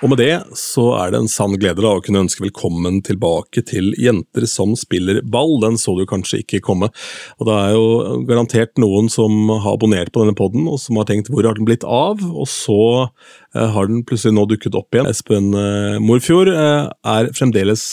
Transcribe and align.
Og 0.00 0.08
med 0.08 0.16
det 0.22 0.32
så 0.56 0.86
er 0.96 1.10
det 1.12 1.18
en 1.20 1.28
sann 1.28 1.58
glede 1.60 1.82
da, 1.84 1.90
å 1.92 2.00
kunne 2.00 2.22
ønske 2.24 2.40
velkommen 2.40 3.02
tilbake 3.04 3.60
til 3.68 3.90
Jenter 4.00 4.46
som 4.48 4.72
spiller 4.78 5.20
ball. 5.28 5.58
Den 5.60 5.76
så 5.80 5.92
du 5.98 6.06
kanskje 6.08 6.40
ikke 6.40 6.62
komme. 6.64 6.88
Og 7.36 7.48
det 7.48 7.56
er 7.58 7.74
jo 7.74 8.22
garantert 8.28 8.80
noen 8.80 9.10
som 9.12 9.52
har 9.52 9.74
abonnert 9.74 10.08
på 10.14 10.24
denne 10.24 10.36
poden, 10.38 10.64
og 10.72 10.80
som 10.80 10.96
har 10.96 11.08
tenkt 11.10 11.28
hvor 11.28 11.44
har 11.44 11.58
den 11.58 11.68
blitt 11.68 11.84
av? 11.84 12.24
Og 12.32 12.48
så 12.48 12.80
eh, 13.02 13.68
har 13.74 13.90
den 13.90 14.00
plutselig 14.08 14.38
nå 14.38 14.46
dukket 14.48 14.78
opp 14.80 14.96
igjen. 14.96 15.10
Espen 15.10 15.52
eh, 15.52 16.00
Morfjord 16.00 16.48
eh, 16.54 16.88
er 17.18 17.32
fremdeles 17.36 17.84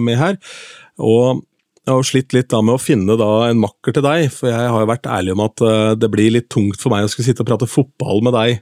med 0.00 0.16
her. 0.16 0.40
Og 0.96 1.44
jeg 1.90 1.98
har 1.98 2.08
slitt 2.08 2.34
litt 2.36 2.50
da 2.52 2.62
med 2.64 2.76
å 2.76 2.82
finne 2.82 3.18
da 3.18 3.28
en 3.48 3.60
makker 3.60 3.96
til 3.96 4.06
deg, 4.06 4.30
for 4.34 4.50
jeg 4.50 4.72
har 4.72 4.82
jo 4.84 4.90
vært 4.90 5.10
ærlig 5.10 5.36
om 5.36 5.44
at 5.46 5.64
eh, 5.66 5.92
det 5.98 6.10
blir 6.12 6.34
litt 6.36 6.50
tungt 6.52 6.80
for 6.80 6.94
meg 6.94 7.06
å 7.06 7.12
skulle 7.12 7.28
sitte 7.28 7.44
og 7.44 7.50
prate 7.50 7.70
fotball 7.70 8.22
med 8.26 8.36
deg 8.36 8.60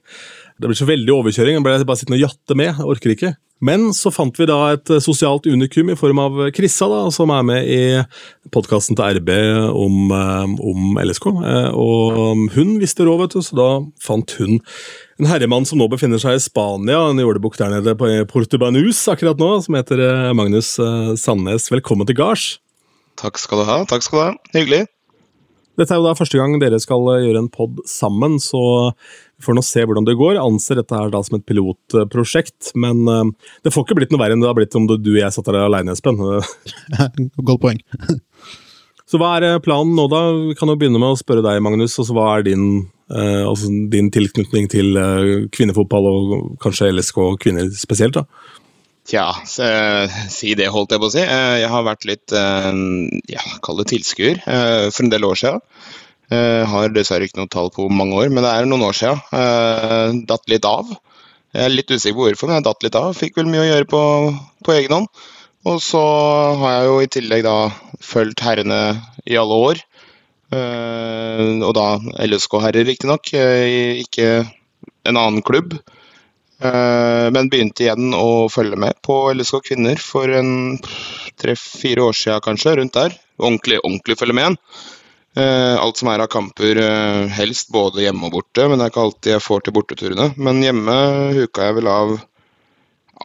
det 0.59 0.67
blir 0.67 0.79
så 0.79 0.89
veldig 0.89 1.13
overkjøring. 1.15 1.59
Jeg 1.59 1.65
ble 1.65 1.77
bare 1.87 2.01
sittende 2.01 2.19
og 2.19 2.25
jatte 2.27 2.57
med. 2.59 2.73
Jeg 2.73 2.91
orker 2.95 3.15
ikke. 3.15 3.37
Men 3.65 3.89
så 3.95 4.11
fant 4.15 4.37
vi 4.39 4.47
da 4.47 4.57
et 4.75 4.91
eh, 4.95 5.03
sosialt 5.03 5.47
unikum 5.51 5.91
i 5.91 5.97
form 5.99 6.21
av 6.23 6.37
Krissa, 6.55 6.87
da, 6.91 7.01
som 7.15 7.31
er 7.35 7.47
med 7.47 7.71
i 7.71 7.81
podkasten 8.55 8.99
til 8.99 9.19
RB 9.19 9.33
om, 9.75 10.13
eh, 10.15 10.53
om, 10.71 11.01
LSK. 11.03 11.27
Og 11.79 12.45
hun 12.55 12.77
visste 12.83 13.07
råd, 13.07 13.25
vet 13.25 13.35
du, 13.39 13.43
så 13.43 13.59
da 13.59 13.69
fant 14.03 14.37
hun 14.39 14.61
en 15.19 15.31
herremann 15.31 15.67
som 15.67 15.83
nå 15.83 15.89
befinner 15.91 16.23
seg 16.23 16.39
i 16.39 16.43
Spania, 16.43 17.01
en 17.09 17.19
jordebukk 17.23 17.59
der 17.59 17.75
nede 17.75 17.99
på 17.99 18.11
Portubanus 18.31 19.03
akkurat 19.11 19.43
nå, 19.43 19.51
som 19.67 19.79
heter 19.79 20.31
Magnus 20.39 20.77
Sandnes. 21.19 21.71
Velkommen 21.75 22.07
til 22.07 22.19
gards. 22.19 22.57
Takk 23.19 23.41
skal 23.43 23.63
du 23.63 23.69
ha. 23.69 23.83
Takk 23.91 24.07
skal 24.07 24.19
du 24.19 24.25
ha. 24.25 24.31
Hyggelig. 24.55 24.87
Dette 25.79 25.95
er 25.95 26.01
jo 26.01 26.09
da 26.09 26.17
første 26.19 26.39
gang 26.41 26.57
dere 26.59 26.81
skal 26.83 27.05
gjøre 27.23 27.39
en 27.39 27.51
pod 27.55 27.79
sammen, 27.87 28.41
så 28.43 28.61
vi 29.39 29.45
får 29.47 29.55
nå 29.55 29.63
se 29.63 29.85
hvordan 29.87 30.09
det 30.09 30.17
går. 30.19 30.35
Jeg 30.35 30.43
anser 30.43 30.81
dette 30.81 30.97
her 30.99 31.13
da 31.13 31.21
som 31.23 31.39
et 31.39 31.47
pilotprosjekt, 31.47 32.73
men 32.83 33.05
uh, 33.07 33.53
det 33.63 33.71
får 33.75 33.87
ikke 33.87 34.01
blitt 34.01 34.15
noe 34.15 34.23
verre 34.25 34.35
enn 34.35 34.43
det 34.43 34.51
har 34.51 34.59
blitt 34.59 34.75
om 34.79 34.89
du 34.91 34.97
og 34.99 35.21
jeg 35.21 35.31
satt 35.35 35.47
der 35.47 35.61
alene, 35.63 35.95
Espen. 35.95 36.19
Godt 37.51 37.63
poeng. 37.63 37.79
så 39.09 39.23
hva 39.23 39.37
er 39.39 39.53
eh, 39.53 39.61
planen 39.63 39.95
nå, 39.95 40.09
da? 40.11 40.25
Vi 40.51 40.59
kan 40.59 40.73
jo 40.73 40.79
begynne 40.81 40.99
med 40.99 41.15
å 41.15 41.21
spørre 41.21 41.47
deg, 41.47 41.63
Magnus. 41.63 41.95
Altså, 41.95 42.17
hva 42.19 42.27
er 42.35 42.49
din, 42.51 42.67
eh, 43.15 43.45
altså, 43.47 43.71
din 43.95 44.11
tilknytning 44.15 44.67
til 44.75 44.99
eh, 44.99 45.35
kvinnefotball, 45.55 46.11
og 46.11 46.49
kanskje 46.65 46.91
LSK 46.91 47.23
og 47.23 47.39
kvinner 47.45 47.71
spesielt? 47.79 48.19
da? 48.19 48.27
Tja, 49.09 49.25
si 50.29 50.51
det, 50.59 50.67
holdt 50.69 50.93
jeg 50.93 51.01
på 51.01 51.09
å 51.09 51.13
si. 51.15 51.23
Jeg 51.25 51.69
har 51.73 51.85
vært 51.87 52.05
litt, 52.05 52.35
ja, 53.33 53.45
kall 53.65 53.81
det 53.81 53.87
tilskuer, 53.95 54.43
for 54.45 55.07
en 55.07 55.13
del 55.15 55.25
år 55.25 55.39
siden. 55.41 55.63
Jeg 56.29 56.67
har 56.69 56.93
dessverre 56.93 57.25
ikke 57.25 57.41
noe 57.41 57.49
tall 57.49 57.71
på 57.73 57.87
mange 57.89 58.19
år, 58.21 58.29
men 58.29 58.45
det 58.45 58.53
er 58.53 58.69
noen 58.69 58.85
år 58.85 58.99
siden. 58.99 60.21
Datt 60.29 60.45
litt 60.53 60.69
av. 60.69 60.93
Jeg 61.57 61.65
er 61.65 61.73
litt 61.73 61.89
usikker 61.89 62.19
på 62.19 62.27
hvorfor, 62.27 62.51
men 62.51 62.59
jeg 62.59 62.69
datt 62.69 62.85
litt 62.85 63.01
av. 63.01 63.17
Fikk 63.17 63.41
vel 63.41 63.49
mye 63.49 63.65
å 63.65 63.69
gjøre 63.71 63.89
på, 63.89 64.03
på 64.69 64.77
egen 64.77 64.99
hånd. 64.99 65.25
Og 65.73 65.81
så 65.83 66.05
har 66.61 66.75
jeg 66.75 66.91
jo 66.91 66.99
i 67.01 67.13
tillegg 67.17 67.49
da 67.49 67.57
fulgt 68.05 68.45
herrene 68.45 68.83
i 69.25 69.41
alle 69.41 69.63
år. 69.73 69.81
Og 70.53 71.73
da 71.81 71.87
LSK-herrer, 72.29 72.85
riktignok. 72.93 73.33
Ikke 74.05 74.29
en 75.09 75.17
annen 75.17 75.41
klubb. 75.41 75.81
Uh, 76.59 77.31
men 77.31 77.51
begynte 77.53 77.85
igjen 77.85 78.15
å 78.19 78.49
følge 78.51 78.79
med 78.81 78.99
på 79.07 79.21
LSK 79.31 79.61
kvinner 79.71 80.01
for 80.03 80.31
en 80.35 80.79
tre-fire 81.39 82.09
år 82.11 82.17
siden, 82.19 82.43
kanskje. 82.45 82.77
Rundt 82.81 82.97
der. 82.99 83.19
Ordentlig, 83.39 83.79
ordentlig 83.85 84.19
følge 84.19 84.35
med 84.35 84.47
igjen. 84.47 84.63
Eh, 85.39 85.77
alt 85.79 86.01
som 86.01 86.09
er 86.11 86.23
av 86.25 86.27
kamper, 86.33 86.79
eh, 86.83 87.27
helst 87.37 87.69
både 87.71 88.03
hjemme 88.03 88.27
og 88.27 88.33
borte, 88.33 88.65
men 88.67 88.79
det 88.79 88.89
er 88.89 88.91
ikke 88.91 89.05
alltid 89.05 89.33
jeg 89.35 89.45
får 89.45 89.61
til 89.65 89.75
borteturene. 89.77 90.27
Men 90.37 90.63
hjemme 90.65 90.97
huka 91.37 91.69
jeg 91.69 91.77
vel 91.77 91.91
av 91.93 92.17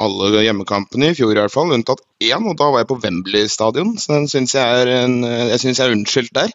alle 0.02 0.44
hjemmekampene 0.46 1.12
i 1.12 1.18
fjor 1.18 1.36
i 1.36 1.40
hvert 1.42 1.54
fall, 1.54 1.74
unntatt 1.76 2.02
én, 2.24 2.48
og 2.50 2.56
da 2.58 2.70
var 2.74 2.84
jeg 2.84 2.90
på 2.90 2.98
Wembley 3.04 3.50
stadion, 3.52 3.94
så 4.02 4.16
den 4.16 4.30
syns 4.32 4.56
jeg 4.58 4.84
er 4.84 4.92
en, 5.04 5.20
jeg 5.24 5.60
synes 5.62 5.80
jeg 5.80 5.86
er 5.86 5.98
unnskyldt 5.98 6.34
der. 6.38 6.54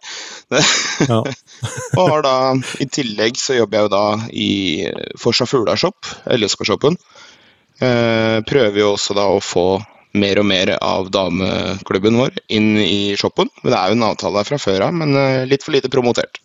Ja. 1.08 1.20
og 1.98 2.02
har 2.14 2.24
da, 2.26 2.34
I 2.82 2.88
tillegg 2.90 3.38
så 3.40 3.58
jobber 3.58 3.78
jeg 3.78 3.88
jo 3.88 3.94
da 3.94 4.04
i 4.32 4.50
Forsa 5.20 5.46
Fuglashop, 5.48 6.10
LSK-shoppen. 6.34 6.98
Eh, 7.78 8.38
prøver 8.48 8.82
jo 8.82 8.92
også 8.96 9.14
da 9.14 9.28
å 9.30 9.38
få 9.44 9.68
mer 10.18 10.40
og 10.40 10.46
mer 10.48 10.72
av 10.80 11.10
dameklubben 11.14 12.16
vår 12.18 12.38
inn 12.54 12.72
i 12.80 13.14
shoppen. 13.18 13.50
Men 13.62 13.72
Det 13.72 13.78
er 13.78 13.90
jo 13.90 13.98
en 13.98 14.06
avtale 14.08 14.40
der 14.40 14.48
fra 14.48 14.58
før 14.62 14.88
av, 14.88 14.96
men 14.96 15.14
eh, 15.16 15.46
litt 15.46 15.66
for 15.66 15.76
lite 15.76 15.92
promotert. 15.92 16.40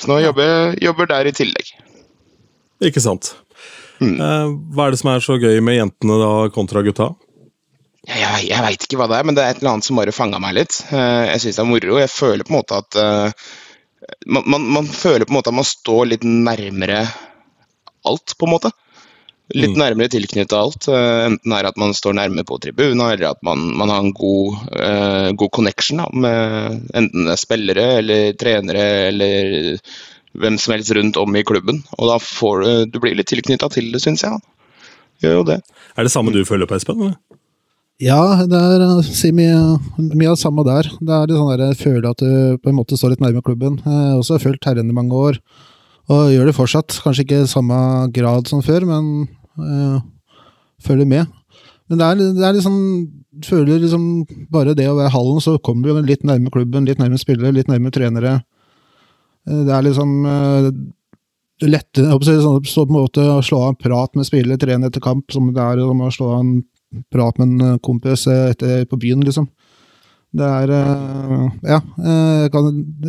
Så 0.00 0.10
nå 0.10 0.20
jobber 0.22 0.76
jobber 0.80 1.08
der 1.10 1.28
i 1.28 1.36
tillegg. 1.36 1.72
Ikke 2.80 3.02
sant. 3.04 3.34
Mm. 4.00 4.16
Eh, 4.16 4.52
hva 4.74 4.86
er 4.86 4.94
det 4.94 5.00
som 5.02 5.12
er 5.12 5.24
så 5.24 5.36
gøy 5.40 5.60
med 5.64 5.78
jentene 5.78 6.18
da 6.20 6.32
kontra 6.54 6.84
gutta? 6.86 7.12
Jeg, 8.08 8.46
jeg 8.48 8.64
veit 8.64 8.84
ikke 8.86 8.96
hva 8.96 9.10
det 9.10 9.18
er, 9.18 9.26
men 9.28 9.36
det 9.36 9.44
er 9.44 9.54
et 9.54 9.60
eller 9.60 9.74
annet 9.74 9.86
som 9.86 9.98
bare 10.00 10.14
fanga 10.16 10.40
meg 10.42 10.56
litt. 10.56 10.80
Eh, 10.88 11.24
jeg 11.34 11.44
syns 11.44 11.60
det 11.60 11.64
er 11.64 11.70
moro. 11.70 11.98
Jeg 12.00 12.12
føler 12.12 12.46
på 12.46 12.54
en 12.54 12.60
måte 12.60 12.80
at 12.80 13.00
man, 14.26 14.46
man, 14.48 14.62
man, 14.78 14.86
føler 14.88 15.26
på 15.28 15.34
en 15.34 15.38
måte 15.38 15.52
at 15.52 15.58
man 15.60 15.68
står 15.68 16.08
litt 16.14 16.24
nærmere 16.26 17.04
alt, 18.08 18.34
på 18.38 18.48
en 18.48 18.54
måte 18.56 18.72
litt 19.54 19.74
mm. 19.74 19.80
nærmere 19.80 20.10
tilknyttet 20.12 20.56
alt. 20.56 20.88
Eh, 20.88 21.24
enten 21.26 21.54
er 21.54 21.68
at 21.68 21.78
man 21.80 21.94
står 21.96 22.16
nærme 22.18 22.44
på 22.46 22.58
tribuna, 22.62 23.12
eller 23.14 23.32
at 23.32 23.42
man, 23.46 23.64
man 23.78 23.92
har 23.92 24.04
en 24.04 24.14
god, 24.16 24.60
uh, 24.76 25.30
god 25.38 25.52
connection 25.56 26.02
da, 26.02 26.08
med 26.12 26.94
enten 26.96 27.30
spillere 27.40 27.86
eller 28.00 28.32
trenere 28.38 28.86
eller 29.10 29.80
hvem 30.38 30.56
som 30.60 30.74
helst 30.74 30.92
rundt 30.94 31.18
om 31.20 31.36
i 31.36 31.44
klubben. 31.46 31.82
Og 31.98 32.10
da 32.10 32.18
får 32.22 32.62
du, 32.62 32.70
du 32.94 33.00
blir 33.02 33.16
litt 33.18 33.30
tilknytta 33.30 33.70
til 33.72 33.90
det, 33.94 34.02
syns 34.04 34.24
jeg. 34.26 34.40
Gjør 35.24 35.40
jo 35.40 35.46
det. 35.50 35.60
Er 35.96 36.06
det 36.06 36.12
samme 36.12 36.32
du 36.34 36.44
føler 36.48 36.68
på, 36.68 36.78
Espen? 36.78 37.00
Eller? 37.02 37.18
Ja, 38.00 38.20
det 38.48 38.56
er 38.56 38.80
eh, 38.80 39.00
si 39.04 39.28
mye, 39.36 39.56
mye 39.98 40.30
av 40.30 40.38
det 40.38 40.40
samme 40.40 40.64
der. 40.64 40.88
Det 40.88 41.12
er 41.12 41.26
litt 41.28 41.36
sånn 41.36 41.50
der, 41.52 41.66
Jeg 41.68 41.80
føler 41.82 42.06
at 42.08 42.22
du 42.22 42.56
på 42.62 42.70
en 42.70 42.78
måte 42.78 42.96
står 42.96 43.12
litt 43.14 43.24
nærme 43.24 43.42
klubben. 43.44 43.76
Jeg 43.84 43.92
har 43.92 44.16
også 44.16 44.40
fulgt 44.40 44.64
herrene 44.64 44.88
i 44.88 44.96
mange 44.96 45.12
år, 45.16 45.40
og 46.08 46.30
gjør 46.32 46.48
det 46.48 46.56
fortsatt. 46.56 46.96
Kanskje 47.04 47.26
ikke 47.26 47.42
i 47.44 47.50
samme 47.50 47.76
grad 48.16 48.48
som 48.48 48.64
før, 48.64 48.88
men 48.88 49.28
øh, 49.60 50.00
følger 50.80 51.10
med. 51.10 51.28
Men 51.90 52.00
det 52.00 52.06
er, 52.06 52.22
det 52.38 52.46
er 52.46 52.56
liksom 52.58 52.76
Føler 53.46 53.78
liksom 53.78 54.24
bare 54.52 54.74
det 54.74 54.88
å 54.90 54.96
være 54.98 55.12
hallen, 55.14 55.38
så 55.40 55.54
kommer 55.62 55.86
du 55.86 56.00
litt 56.04 56.24
nærme 56.26 56.50
klubben, 56.52 56.84
litt 56.84 56.98
nærme 57.00 57.16
spillere, 57.16 57.54
litt 57.54 57.70
nærme 57.70 57.92
trenere. 57.94 58.32
Uh, 59.50 59.62
det 59.66 59.74
er 59.74 59.86
liksom 59.86 60.12
uh, 60.26 60.68
lette 61.66 62.04
sånn, 62.06 62.64
så 62.64 62.86
på 62.86 62.94
en 62.94 62.96
måte 62.96 63.24
Å 63.28 63.40
slå 63.44 63.64
av 63.66 63.72
en 63.74 63.80
prat 63.80 64.14
med 64.16 64.28
spillere, 64.28 64.60
trene 64.60 64.88
etter 64.88 65.02
kamp, 65.04 65.26
som 65.34 65.50
det 65.52 65.60
er 65.64 65.82
som 65.82 66.04
å 66.06 66.12
slå 66.14 66.30
av 66.36 66.44
en 66.44 66.54
prat 67.12 67.36
med 67.38 67.60
en 67.60 67.82
kompis 67.84 68.24
etter, 68.30 68.86
på 68.88 68.98
byen, 68.98 69.20
liksom. 69.26 69.50
Det 70.34 70.46
er 70.46 70.70
Ja. 71.66 71.80
Jeg 71.98 72.50
kan 72.54 72.68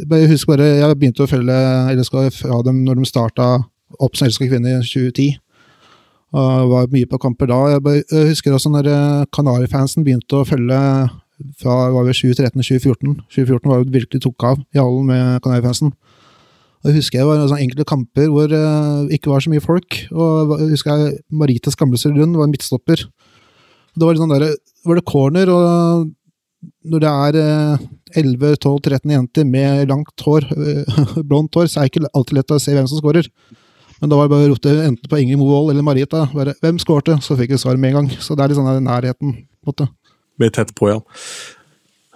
jeg 0.09 0.29
husker 0.29 0.55
bare 0.55 0.67
Jeg 0.79 0.97
begynte 0.97 1.23
å 1.23 1.29
følge 1.29 1.57
LSK 1.93 2.15
fra 2.33 2.61
dem 2.65 2.83
når 2.83 2.97
de 2.97 3.05
starta 3.05 3.47
opp 3.99 4.17
som 4.17 4.27
Elska 4.27 4.47
Kvinner 4.49 4.79
i 4.79 4.85
2010. 4.85 5.37
Og 6.31 6.69
var 6.71 6.91
mye 6.91 7.09
på 7.09 7.19
kamper 7.19 7.49
da. 7.51 7.59
Jeg 7.75 8.29
husker 8.29 8.55
også 8.55 8.71
når 8.71 8.87
eh, 8.87 9.25
Kanarifansen 9.35 10.05
begynte 10.05 10.39
å 10.39 10.47
følge 10.47 10.79
fra 11.59 11.75
2013-2014. 11.91 13.17
2014 13.33 13.67
var 13.67 13.81
jo 13.81 13.89
virkelig 13.91 14.23
tok 14.23 14.45
av 14.47 14.61
i 14.71 14.79
hallen 14.79 15.09
med 15.09 15.41
Kanarifansen. 15.43 15.91
Og 16.81 16.89
jeg 16.89 16.97
husker 16.97 17.21
jeg 17.21 17.29
var 17.29 17.43
sånn 17.45 17.61
enkelte 17.61 17.85
kamper 17.89 18.29
hvor 18.33 18.49
det 18.49 18.59
uh, 18.59 19.05
ikke 19.13 19.29
var 19.29 19.43
så 19.43 19.51
mye 19.53 19.63
folk. 19.63 19.99
Og 20.11 20.55
jeg 20.57 20.71
husker 20.73 20.97
jeg 20.97 21.19
Marita 21.29 21.73
Skamlesrud 21.73 22.17
Lund 22.17 22.39
var 22.39 22.49
midtstopper. 22.49 23.05
Det 23.91 24.07
var, 24.07 24.17
sånn 24.17 24.31
der, 24.31 24.47
var 24.87 24.97
det 24.97 25.07
corner, 25.09 25.49
og 25.51 26.07
når 26.87 27.03
det 27.03 27.11
er 27.11 27.37
uh, 27.41 27.89
11-12-13 28.17 29.13
jenter 29.13 29.47
med 29.47 29.91
langt 29.91 30.25
hår, 30.25 30.47
uh, 30.55 31.17
blondt 31.29 31.57
hår, 31.57 31.69
så 31.69 31.81
er 31.81 31.87
det 31.89 31.93
ikke 31.93 32.13
alltid 32.17 32.39
lett 32.39 32.55
å 32.55 32.61
se 32.61 32.75
hvem 32.77 32.89
som 32.89 33.01
skårer. 33.01 33.29
Men 34.01 34.09
da 34.09 34.17
var 34.17 34.25
det 34.25 34.33
bare 34.33 34.47
å 34.47 34.51
rote 34.55 34.71
enten 34.81 35.09
på 35.09 35.17
Ingrid 35.21 35.37
Movold 35.37 35.75
eller 35.75 35.85
Marita. 35.85 36.23
Bare, 36.33 36.55
hvem 36.63 36.79
skårte? 36.81 37.19
Så 37.21 37.37
fikk 37.37 37.53
jeg 37.53 37.61
svar 37.61 37.77
med 37.77 37.91
en 37.91 37.99
gang. 37.99 38.07
Så 38.17 38.33
det 38.33 38.41
er 38.41 38.49
litt 38.49 38.57
sånn 38.57 38.69
der 38.71 38.81
nærheten. 38.81 39.35
på 39.61 39.69
en 39.69 39.75
måte. 39.75 39.85
Blir 40.41 40.49
tett 40.55 40.73
på, 40.73 40.89
ja. 40.89 40.97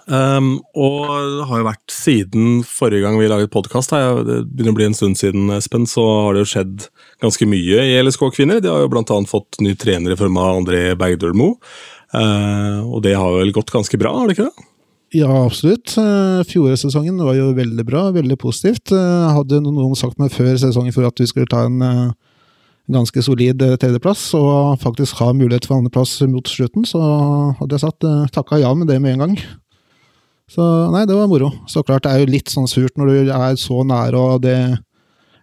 Um, 0.05 0.59
og 0.77 1.07
det 1.39 1.47
har 1.49 1.61
jo 1.61 1.67
vært 1.69 1.93
siden 1.93 2.59
forrige 2.69 3.01
gang 3.05 3.17
vi 3.17 3.29
laget 3.31 3.53
podkast, 3.53 3.95
det 3.95 4.43
begynner 4.51 4.75
å 4.75 4.77
bli 4.77 4.87
en 4.91 4.97
stund 4.97 5.17
siden, 5.17 5.49
Espen, 5.55 5.87
så 5.89 6.03
har 6.27 6.35
det 6.35 6.43
jo 6.43 6.51
skjedd 6.51 6.85
ganske 7.25 7.47
mye 7.49 7.87
i 7.89 7.97
LSK 8.03 8.27
kvinner. 8.35 8.61
De 8.61 8.69
har 8.69 8.85
jo 8.85 8.91
bl.a. 8.93 9.17
fått 9.29 9.59
ny 9.65 9.73
trener 9.81 10.13
i 10.13 10.19
form 10.19 10.37
av 10.41 10.61
André 10.61 10.87
Bergdølmo. 10.99 11.55
Uh, 12.13 12.85
og 12.85 13.01
det 13.03 13.17
har 13.17 13.33
vel 13.39 13.51
gått 13.55 13.73
ganske 13.73 13.97
bra, 13.99 14.13
har 14.19 14.29
det 14.29 14.37
ikke 14.37 14.49
det? 14.51 14.69
Ja, 15.15 15.31
absolutt. 15.45 15.93
Eh, 15.97 16.43
fjorårssesongen 16.49 17.17
var 17.23 17.37
jo 17.37 17.51
veldig 17.55 17.85
bra, 17.87 18.09
veldig 18.11 18.37
positivt. 18.41 18.91
Eh, 18.91 19.33
hadde 19.37 19.61
noen 19.63 19.95
sagt 19.95 20.19
meg 20.19 20.33
før 20.33 20.55
sesongen 20.59 20.95
for 20.95 21.07
at 21.07 21.19
vi 21.21 21.27
skulle 21.29 21.49
ta 21.51 21.65
en 21.67 21.81
eh, 21.85 22.15
ganske 22.91 23.23
solid 23.23 23.61
tredjeplass 23.81 24.27
og 24.37 24.81
faktisk 24.81 25.21
ha 25.21 25.31
mulighet 25.33 25.65
for 25.69 25.79
andreplass 25.79 26.19
mot 26.29 26.45
slutten, 26.45 26.83
så 26.85 26.99
hadde 27.57 27.73
jeg 27.73 27.81
sagt 27.81 28.05
takka 28.35 28.59
ja 28.61 28.73
med 28.77 28.91
det 28.91 28.99
med 29.01 29.15
en 29.15 29.23
gang. 29.23 29.37
Så 30.51 30.63
nei, 30.93 31.05
det 31.09 31.15
var 31.17 31.29
moro. 31.29 31.49
Så 31.71 31.83
klart 31.85 32.05
det 32.05 32.11
er 32.13 32.21
jo 32.21 32.33
litt 32.33 32.51
sånn 32.53 32.69
surt 32.69 32.99
når 32.99 33.11
du 33.11 33.31
er 33.33 33.57
så 33.59 33.81
nære 33.87 34.19
og 34.19 34.43
det 34.45 34.59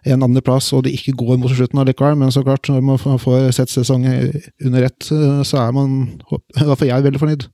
en 0.03 0.23
andreplass, 0.25 0.71
og 0.75 0.83
det 0.85 0.93
ikke 0.97 1.15
går 1.19 1.37
mot 1.39 1.51
slutten 1.51 1.79
allikevel. 1.79 2.17
Men 2.19 2.31
så 2.35 2.43
klart, 2.43 2.67
når 2.67 2.83
man 2.83 3.19
får 3.21 3.51
sett 3.55 3.71
sesongen 3.71 4.33
under 4.63 4.89
ett, 4.89 5.07
så 5.07 5.61
er 5.63 5.75
man, 5.75 6.01
i 6.59 6.65
hvert 6.65 6.79
fall 6.79 6.89
jeg, 6.89 7.05
veldig 7.07 7.21
fornøyd. 7.21 7.47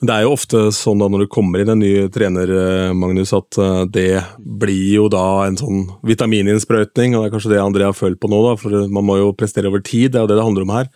Men 0.00 0.08
Det 0.08 0.14
er 0.14 0.24
jo 0.24 0.32
ofte 0.32 0.60
sånn 0.72 1.02
da 1.02 1.10
når 1.12 1.26
du 1.26 1.32
kommer 1.32 1.60
inn 1.60 1.70
en 1.74 1.82
ny 1.82 1.92
trener, 2.12 2.50
eh, 2.56 2.92
Magnus, 2.96 3.34
at 3.36 3.58
eh, 3.60 3.82
det 3.92 4.22
blir 4.40 4.94
jo 4.94 5.08
da 5.12 5.44
en 5.44 5.58
sånn 5.60 5.82
vitamininnsprøytning, 6.08 7.14
og 7.14 7.22
det 7.22 7.28
er 7.28 7.34
kanskje 7.34 7.52
det 7.52 7.60
André 7.60 7.84
har 7.84 7.98
følt 7.98 8.16
på 8.22 8.30
nå, 8.32 8.38
da, 8.46 8.54
for 8.58 8.88
man 8.88 9.04
må 9.04 9.18
jo 9.20 9.34
prestere 9.36 9.68
over 9.68 9.84
tid, 9.84 10.14
det 10.14 10.22
er 10.22 10.24
jo 10.24 10.30
det 10.32 10.40
det 10.40 10.46
handler 10.46 10.64
om 10.64 10.72
her. 10.78 10.88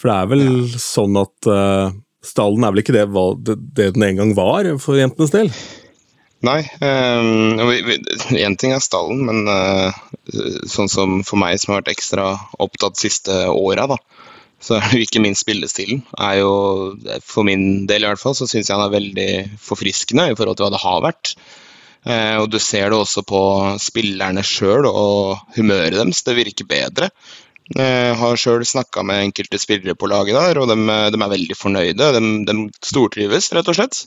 For 0.00 0.08
det 0.08 0.16
er 0.16 0.32
vel 0.32 0.46
ja. 0.46 0.80
sånn 0.80 1.20
at 1.20 1.50
uh, 1.52 1.92
stallen 2.26 2.66
er 2.66 2.74
vel 2.74 2.82
ikke 2.82 2.96
det, 2.96 3.06
det, 3.46 3.90
den 3.96 4.06
en 4.06 4.22
gang 4.22 4.36
var 4.38 4.68
for 4.82 4.98
jentenes 4.98 5.34
del? 5.34 5.52
Nei. 6.44 6.60
Én 6.84 7.60
um, 7.62 8.56
ting 8.60 8.74
er 8.74 8.82
stallen, 8.84 9.24
men 9.26 9.48
uh, 9.48 9.94
sånn 10.68 10.90
som 10.92 11.20
for 11.26 11.40
meg 11.40 11.58
som 11.58 11.72
har 11.72 11.82
vært 11.82 11.94
ekstra 11.96 12.28
opptatt 12.62 13.00
siste 13.00 13.46
åra, 13.50 13.86
da, 13.90 13.96
så 14.62 14.78
er 14.78 14.90
det 14.92 15.06
ikke 15.06 15.22
minst 15.24 15.46
spillestilen. 15.46 16.02
Er 16.20 16.42
jo, 16.42 16.52
for 17.24 17.46
min 17.48 17.86
del 17.88 18.04
i 18.04 18.10
hvert 18.10 18.22
fall, 18.22 18.36
så 18.36 18.48
syns 18.48 18.68
jeg 18.68 18.76
han 18.76 18.86
er 18.86 18.96
veldig 18.98 19.30
forfriskende 19.62 20.30
i 20.32 20.36
forhold 20.36 20.58
til 20.58 20.68
hva 20.68 20.74
det 20.76 20.84
har 20.84 21.00
vært. 21.08 21.32
Uh, 22.06 22.36
og 22.44 22.50
du 22.52 22.60
ser 22.62 22.92
det 22.92 23.00
også 23.00 23.24
på 23.26 23.40
spillerne 23.82 24.44
sjøl 24.46 24.86
og 24.86 25.56
humøret 25.56 25.98
deres. 25.98 26.22
Det 26.26 26.36
virker 26.38 26.68
bedre. 26.68 27.10
Jeg 27.74 28.12
uh, 28.12 28.18
har 28.20 28.38
sjøl 28.38 28.62
snakka 28.62 29.02
med 29.02 29.24
enkelte 29.24 29.58
spillere 29.58 29.96
på 29.98 30.06
laget 30.10 30.36
der, 30.38 30.60
og 30.62 30.70
de, 30.70 30.76
de 30.86 31.18
er 31.18 31.32
veldig 31.32 31.56
fornøyde. 31.58 32.10
De, 32.14 32.20
de 32.46 32.54
stortrives, 32.86 33.50
rett 33.56 33.70
og 33.72 33.78
slett. 33.78 34.04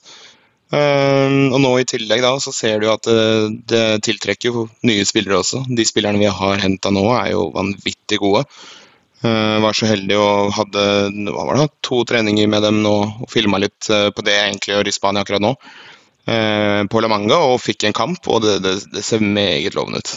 Uh, 0.71 1.49
og 1.49 1.57
nå 1.59 1.73
i 1.81 1.87
tillegg 1.89 2.23
da, 2.23 2.31
så 2.39 2.53
ser 2.55 2.79
du 2.79 2.87
at 2.93 3.03
det, 3.09 3.59
det 3.67 3.83
tiltrekker 4.07 4.53
jo 4.53 4.67
nye 4.87 5.03
spillere 5.07 5.41
også. 5.41 5.65
De 5.75 5.87
spillerne 5.87 6.21
vi 6.21 6.31
har 6.31 6.63
henta 6.63 6.93
nå, 6.95 7.03
er 7.17 7.33
jo 7.33 7.49
vanvittig 7.55 8.21
gode. 8.23 8.45
Jeg 9.19 9.59
var 9.59 9.75
så 9.75 9.89
heldig 9.89 10.15
og 10.15 10.53
hadde 10.55 10.83
hva 11.27 11.43
var 11.49 11.57
det, 11.59 11.65
to 11.83 12.05
treninger 12.07 12.47
med 12.47 12.63
dem 12.63 12.77
nå 12.85 12.93
og 13.19 13.25
filma 13.27 13.59
litt 13.59 13.89
på 13.89 14.23
det 14.23 14.31
jeg 14.31 14.45
egentlig 14.45 14.71
gjør 14.71 14.87
i 14.87 14.93
Spania 14.95 15.25
akkurat 15.25 15.43
nå. 15.43 15.49
På 16.87 17.01
La 17.03 17.09
Manga 17.11 17.41
og 17.49 17.59
fikk 17.59 17.83
en 17.89 17.97
kamp, 17.97 18.29
og 18.31 18.45
det, 18.45 18.61
det, 18.63 18.77
det 18.93 19.03
ser 19.03 19.19
meget 19.19 19.75
lovende 19.75 19.99
ut. 19.99 20.13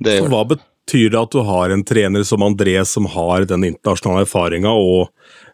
Det 0.00 0.22
hva 0.24 0.46
betyr 0.86 1.10
det 1.10 1.20
at 1.20 1.32
du 1.32 1.42
har 1.46 1.70
en 1.70 1.84
trener 1.84 2.22
som 2.22 2.42
André 2.42 2.84
som 2.84 3.06
har 3.06 3.46
den 3.46 3.64
internasjonale 3.64 4.26
erfaringa 4.26 4.70
og 4.70 5.10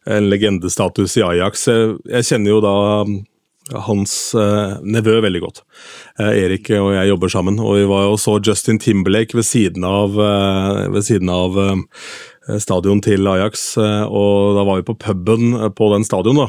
en 0.09 0.29
legendestatus 0.31 1.17
i 1.19 1.23
Ajax? 1.23 1.69
Jeg 1.69 2.25
kjenner 2.25 2.51
jo 2.51 2.61
da 2.65 2.77
hans 3.85 4.35
eh, 4.35 4.79
nevø 4.83 5.19
veldig 5.21 5.43
godt. 5.45 5.63
Eh, 6.21 6.33
Erik 6.45 6.71
og 6.79 6.95
jeg 6.95 7.11
jobber 7.11 7.33
sammen, 7.33 7.59
og 7.61 7.77
vi 7.77 7.89
var 7.89 8.09
og 8.09 8.17
så 8.21 8.39
Justin 8.41 8.81
Timberlake 8.81 9.37
ved 9.37 9.45
siden 9.45 9.85
av, 9.85 10.17
eh, 10.17 10.87
ved 10.95 11.05
siden 11.05 11.29
av 11.33 11.59
stadion 12.65 13.03
til 13.05 13.29
Ajax. 13.29 13.77
og 13.77 14.57
Da 14.57 14.65
var 14.65 14.81
vi 14.81 14.89
på 14.89 14.97
puben 14.97 15.53
på 15.77 15.93
den 15.93 16.05
stadion. 16.05 16.37
da. 16.37 16.49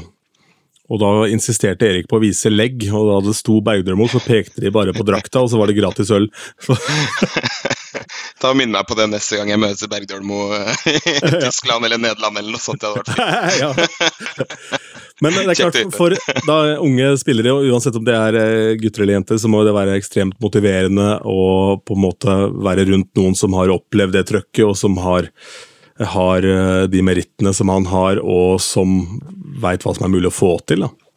Og 0.89 0.99
Da 0.99 1.27
insisterte 1.27 1.83
Erik 1.85 2.07
på 2.07 2.17
å 2.17 2.23
vise 2.23 2.49
legg, 2.49 2.87
og 2.93 3.11
da 3.11 3.27
det 3.27 3.35
sto 3.35 3.59
Bergdølmo, 3.59 4.07
så 4.07 4.23
pekte 4.23 4.61
de 4.61 4.71
bare 4.71 4.93
på 4.93 5.03
drakta, 5.03 5.43
og 5.43 5.49
så 5.49 5.59
var 5.59 5.67
det 5.67 5.75
gratis 5.75 6.09
øl. 6.09 6.29
Ta 8.39 8.53
Minn 8.55 8.71
meg 8.71 8.87
på 8.87 8.95
det 8.95 9.09
neste 9.11 9.39
gang 9.39 9.51
jeg 9.51 9.59
møter 9.59 9.89
Bergdølmo 9.91 10.39
i 10.55 11.01
Tyskland 11.43 11.85
eller 11.85 11.99
Nederland 11.99 12.39
eller 12.39 12.55
noe 12.55 12.63
sånt. 12.63 12.81
Det 12.81 12.87
hadde 12.87 13.03
vært 13.03 13.89
fint. 13.89 14.79
Men 15.23 15.35
det 15.35 15.41
er 15.43 15.57
klart, 15.59 15.79
for 15.91 16.15
da 16.47 16.57
unge 16.79 17.09
spillere, 17.19 17.51
uansett 17.67 17.97
om 17.99 18.05
det 18.07 18.15
er 18.15 18.37
eh, 18.39 18.75
gutter 18.79 19.03
eller 19.03 19.17
jenter, 19.17 19.39
så 19.41 19.51
må 19.51 19.65
det 19.67 19.75
være 19.75 19.97
ekstremt 19.99 20.37
motiverende 20.39 21.17
å 21.27 21.41
på 21.83 21.97
en 21.97 22.03
måte 22.05 22.37
være 22.55 22.87
rundt 22.87 23.11
noen 23.19 23.35
som 23.35 23.57
har 23.59 23.73
opplevd 23.73 24.15
det 24.15 24.23
trøkket, 24.29 24.63
og 24.63 24.77
som 24.79 24.95
har, 25.03 25.27
har 26.15 26.47
eh, 26.47 26.85
de 26.91 27.03
merittene 27.03 27.51
som 27.55 27.71
han 27.73 27.89
har, 27.91 28.23
og 28.23 28.63
som 28.63 29.01
veit 29.59 29.83
hva 29.83 29.97
som 29.97 30.07
er 30.07 30.15
mulig 30.15 30.31
å 30.31 30.37
få 30.39 30.55
til. 30.63 30.87
da. 30.87 31.08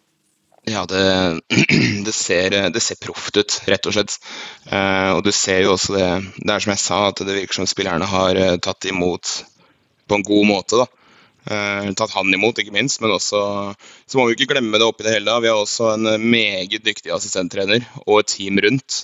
Ja, 0.64 0.84
det, 0.86 1.40
det, 2.06 2.12
ser, 2.14 2.54
ser 2.78 2.98
proft 3.02 3.36
ut, 3.36 3.60
rett 3.66 3.86
og 3.88 3.96
slett. 3.96 4.18
Eh, 4.70 5.10
og 5.10 5.24
du 5.26 5.32
ser 5.34 5.64
jo 5.64 5.72
også 5.74 5.96
det 5.96 6.08
Det 6.38 6.54
er 6.54 6.62
som 6.62 6.74
jeg 6.74 6.82
sa, 6.84 6.98
at 7.08 7.22
det 7.22 7.34
virker 7.34 7.58
som 7.58 7.70
spillerne 7.70 8.06
har 8.06 8.38
eh, 8.38 8.58
tatt 8.62 8.86
imot 8.86 9.32
på 10.06 10.18
en 10.18 10.26
god 10.26 10.46
måte. 10.46 10.84
da. 10.84 10.86
Uh, 11.42 11.88
tatt 11.98 12.12
han 12.14 12.30
imot, 12.30 12.60
ikke 12.62 12.74
minst. 12.74 13.00
Men 13.02 13.16
også 13.16 13.40
så 13.74 14.18
må 14.18 14.28
vi 14.28 14.36
ikke 14.36 14.52
glemme 14.52 14.78
det 14.78 14.86
oppi 14.86 15.06
det 15.06 15.16
hele. 15.16 15.40
Vi 15.42 15.50
har 15.50 15.58
også 15.58 15.96
en 15.96 16.06
meget 16.22 16.84
dyktig 16.84 17.10
assistenttrener 17.14 17.82
og 18.06 18.20
et 18.20 18.30
team 18.36 18.60
rundt. 18.62 19.02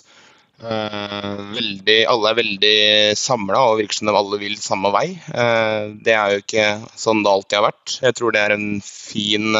Uh, 0.58 1.54
veldig, 1.54 1.98
alle 2.10 2.30
er 2.30 2.38
veldig 2.38 2.78
samla 3.18 3.60
og 3.70 3.78
virker 3.78 3.98
som 3.98 4.10
de 4.10 4.14
alle 4.20 4.40
vil 4.42 4.56
samme 4.62 4.90
vei. 4.94 5.08
Uh, 5.30 5.94
det 6.02 6.14
er 6.14 6.34
jo 6.34 6.44
ikke 6.44 6.68
sånn 6.98 7.24
det 7.26 7.34
alltid 7.34 7.58
har 7.58 7.68
vært. 7.70 7.98
Jeg 8.06 8.18
tror 8.18 8.34
det 8.34 8.44
er 8.44 8.54
en 8.54 8.70
fin, 8.84 9.50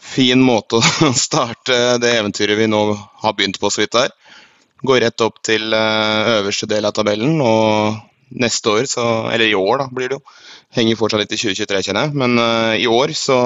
fin 0.00 0.40
måte 0.42 0.80
å 0.80 1.12
starte 1.26 1.98
det 2.02 2.16
eventyret 2.18 2.58
vi 2.58 2.68
nå 2.70 2.84
har 3.22 3.36
begynt 3.36 3.60
på 3.60 3.70
så 3.70 3.84
vidt 3.84 3.96
der. 3.96 4.14
Går 4.80 5.02
rett 5.04 5.26
opp 5.26 5.42
til 5.44 5.74
øverste 5.76 6.68
del 6.70 6.88
av 6.88 6.94
tabellen, 6.96 7.36
og 7.44 7.98
neste 8.30 8.70
år, 8.70 8.86
så, 8.88 9.04
eller 9.30 9.50
i 9.50 9.58
år 9.58 9.82
da, 9.82 9.88
blir 9.92 10.10
det 10.10 10.18
jo, 10.18 10.22
henger 10.76 10.98
fortsatt 10.98 11.24
litt 11.24 11.34
i 11.34 11.40
2023, 11.40 11.82
kjenner 11.88 12.06
jeg. 12.06 12.16
Men 12.22 12.38
uh, 12.38 12.74
i 12.78 12.86
år 12.90 13.14
så 13.18 13.36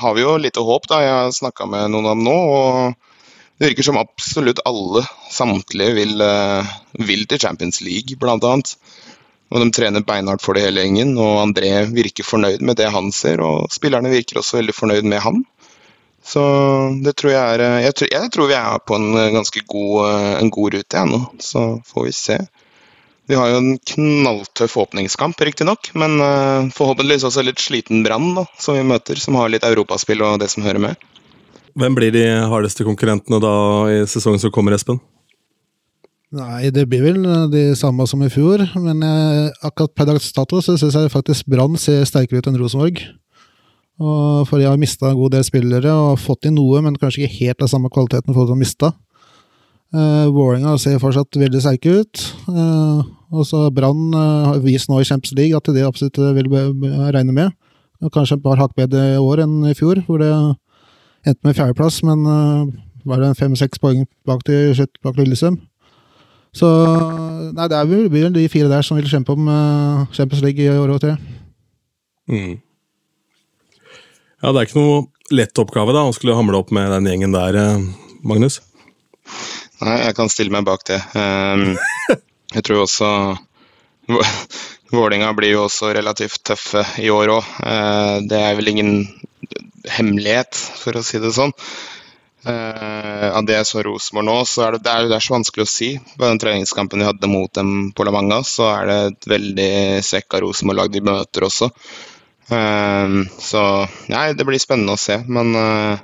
har 0.00 0.16
vi 0.16 0.24
jo 0.24 0.36
litt 0.40 0.58
håp, 0.58 0.88
da. 0.90 1.00
Jeg 1.04 1.14
har 1.14 1.34
snakka 1.36 1.68
med 1.70 1.92
noen 1.94 2.10
av 2.10 2.16
dem 2.16 2.26
nå. 2.26 2.36
og 2.58 3.58
Det 3.58 3.70
virker 3.70 3.88
som 3.88 4.00
absolutt 4.00 4.62
alle, 4.66 5.04
samtlige, 5.30 5.96
vil, 6.00 6.20
uh, 6.20 6.74
vil 7.06 7.26
til 7.30 7.42
Champions 7.46 7.80
League, 7.86 8.18
bl.a. 8.18 8.54
Og 9.54 9.60
de 9.60 9.70
trener 9.76 10.02
beinhardt 10.02 10.42
for 10.42 10.56
det 10.56 10.64
hele 10.66 10.82
gjengen. 10.82 11.14
Og 11.20 11.38
André 11.44 11.70
virker 11.94 12.26
fornøyd 12.26 12.64
med 12.66 12.80
det 12.80 12.90
han 12.90 13.12
ser, 13.14 13.44
og 13.44 13.70
spillerne 13.74 14.10
virker 14.10 14.40
også 14.40 14.58
veldig 14.58 14.74
fornøyd 14.74 15.06
med 15.06 15.22
han. 15.22 15.44
Så 16.24 16.42
det 17.04 17.16
tror 17.20 17.34
jeg 17.34 17.54
er 17.56 17.62
eh, 17.62 17.82
Jeg 17.84 17.96
tror, 17.98 18.08
jeg 18.14 18.30
tror 18.32 18.48
vi 18.48 18.56
er 18.56 18.84
på 18.88 18.96
en 18.96 19.08
ganske 19.36 19.60
god, 19.68 20.12
en 20.40 20.52
god 20.52 20.76
rute 20.76 20.96
igjen 20.96 21.12
nå. 21.12 21.22
Så 21.42 21.64
får 21.88 22.06
vi 22.08 22.14
se. 22.16 22.38
Vi 23.26 23.36
har 23.38 23.48
jo 23.48 23.60
en 23.60 23.78
knalltøff 23.88 24.76
åpningskamp, 24.82 25.38
riktignok, 25.40 25.88
men 25.96 26.18
uh, 26.20 26.68
forhåpentligvis 26.76 27.24
også 27.24 27.44
litt 27.46 27.62
sliten 27.62 28.02
Brann 28.04 28.34
som 28.60 28.76
vi 28.76 28.84
møter, 28.84 29.16
som 29.20 29.38
har 29.40 29.48
litt 29.52 29.64
europaspill 29.64 30.20
og 30.26 30.42
det 30.42 30.50
som 30.52 30.66
hører 30.66 30.82
med. 30.90 31.06
Hvem 31.74 31.96
blir 31.96 32.12
de 32.14 32.26
hardeste 32.52 32.84
konkurrentene 32.86 33.40
da 33.42 33.54
i 33.90 34.02
sesongen 34.10 34.42
som 34.42 34.52
kommer, 34.54 34.76
Espen? 34.76 35.00
Nei, 36.34 36.68
det 36.74 36.84
blir 36.90 37.00
vel 37.06 37.24
de 37.48 37.64
samme 37.78 38.04
som 38.10 38.20
i 38.26 38.30
fjor, 38.32 38.66
men 38.76 39.00
uh, 39.00 39.48
akkurat 39.64 39.96
per 39.96 40.10
dags 40.12 40.28
dato 40.36 40.60
så 40.60 40.76
syns 40.76 40.98
jeg 40.98 41.14
faktisk 41.14 41.48
Brann 41.48 41.80
ser 41.80 42.04
sterkere 42.10 42.44
ut 42.44 42.50
enn 42.50 42.60
Rosenborg. 42.60 43.00
Og 44.02 44.46
for 44.48 44.58
jeg 44.58 44.72
har 44.72 44.80
mista 44.80 45.10
en 45.10 45.18
god 45.18 45.36
del 45.36 45.44
spillere 45.46 45.92
og 45.94 46.18
fått 46.18 46.48
inn 46.48 46.56
noe, 46.58 46.80
men 46.82 46.96
kanskje 46.98 47.24
ikke 47.24 47.44
helt 47.44 47.62
av 47.62 47.70
samme 47.70 47.90
kvaliteten 47.94 48.34
folk 48.34 48.50
har 48.50 48.58
mista. 48.58 48.90
Uh, 49.94 50.26
Vålerenga 50.34 50.72
ser 50.82 50.98
fortsatt 50.98 51.38
veldig 51.38 51.60
sterke 51.62 52.00
ut. 52.02 52.22
Uh, 52.48 53.04
og 53.34 53.46
så 53.46 53.68
Brann 53.74 54.08
uh, 54.16 54.56
vist 54.64 54.90
nå 54.90 54.98
i 54.98 55.06
Champions 55.06 55.36
League 55.38 55.54
at 55.54 55.70
det 55.70 55.86
absolutt 55.86 56.18
vil 56.34 56.50
regne 57.14 57.34
med. 57.36 57.54
Kanskje 58.12 58.40
et 58.40 58.42
par 58.44 58.58
hakk 58.58 58.74
bedre 58.76 59.14
i 59.14 59.20
år 59.22 59.44
enn 59.44 59.62
i 59.70 59.76
fjor, 59.78 60.02
hvor 60.08 60.18
det 60.20 60.32
endte 61.24 61.46
med 61.46 61.54
fjerdeplass, 61.54 62.02
men 62.04 62.26
uh, 62.26 62.66
var 63.06 63.22
det 63.22 63.36
fem-seks 63.38 63.78
poeng 63.78 64.02
bak 64.26 64.42
til 64.48 64.74
slutt 64.74 64.98
bak 65.06 65.20
Lillesund. 65.20 65.62
Så 66.54 66.66
nei, 67.54 67.66
det 67.70 67.78
er 67.78 67.88
vel 68.10 68.34
de 68.34 68.44
fire 68.50 68.70
der 68.70 68.84
som 68.86 68.98
vil 68.98 69.08
kjempe 69.10 69.34
om 69.34 69.48
Champions 70.14 70.42
League 70.44 70.62
i 70.62 70.70
år 70.70 70.92
og 70.94 71.00
tre. 71.02 71.16
Mm. 72.30 72.60
Ja, 74.44 74.50
det 74.52 74.60
er 74.60 74.66
ikke 74.68 74.76
noe 74.82 74.96
lett 75.32 75.56
oppgave 75.56 75.94
da, 75.96 76.02
å 76.04 76.12
skulle 76.12 76.34
hamle 76.36 76.58
opp 76.60 76.68
med 76.76 76.90
den 76.92 77.06
gjengen 77.08 77.32
der, 77.32 77.56
Magnus? 78.28 78.58
Nei, 79.80 79.94
jeg 80.02 80.16
kan 80.18 80.28
stille 80.28 80.52
meg 80.52 80.66
bak 80.68 80.84
det. 80.84 80.98
Um, 81.16 81.78
jeg 82.58 82.66
tror 82.66 82.82
også 82.82 83.08
Vålinga 84.92 85.32
blir 85.32 85.54
jo 85.54 85.64
også 85.64 85.94
relativt 85.96 86.42
tøffe 86.44 86.84
i 87.00 87.08
år 87.08 87.32
òg. 87.38 87.50
Eh, 87.64 88.18
det 88.28 88.44
er 88.50 88.60
vel 88.60 88.68
ingen 88.74 88.92
hemmelighet, 89.96 90.60
for 90.76 91.00
å 91.00 91.06
si 91.08 91.24
det 91.24 91.32
sånn. 91.32 91.56
Uh, 92.44 93.30
av 93.32 93.46
det 93.48 93.56
jeg 93.56 93.70
så 93.70 93.80
Rosenborg 93.86 94.28
nå, 94.28 94.38
så 94.44 94.66
er 94.66 94.76
det, 94.76 94.84
det, 94.84 94.92
er, 94.92 95.06
det 95.08 95.16
er 95.16 95.24
så 95.24 95.38
vanskelig 95.38 95.64
å 95.64 95.72
si. 95.72 95.94
På 96.18 96.28
den 96.28 96.42
treningskampen 96.42 97.00
vi 97.00 97.08
hadde 97.08 97.32
mot 97.32 97.48
dem 97.56 97.94
på 97.96 98.04
La 98.04 98.12
Manga, 98.12 98.44
så 98.44 98.68
er 98.74 98.90
det 98.90 99.02
et 99.08 99.30
veldig 99.38 99.76
svekka 100.04 100.44
Rosenborg-lag 100.44 100.92
de 100.92 101.08
møter 101.08 101.48
også. 101.48 101.72
Uh, 102.52 103.24
så 103.40 103.62
nei, 104.12 104.32
det 104.36 104.44
blir 104.44 104.60
spennende 104.60 104.96
å 104.96 105.00
se. 105.00 105.20
Men 105.28 105.54
uh, 105.56 106.02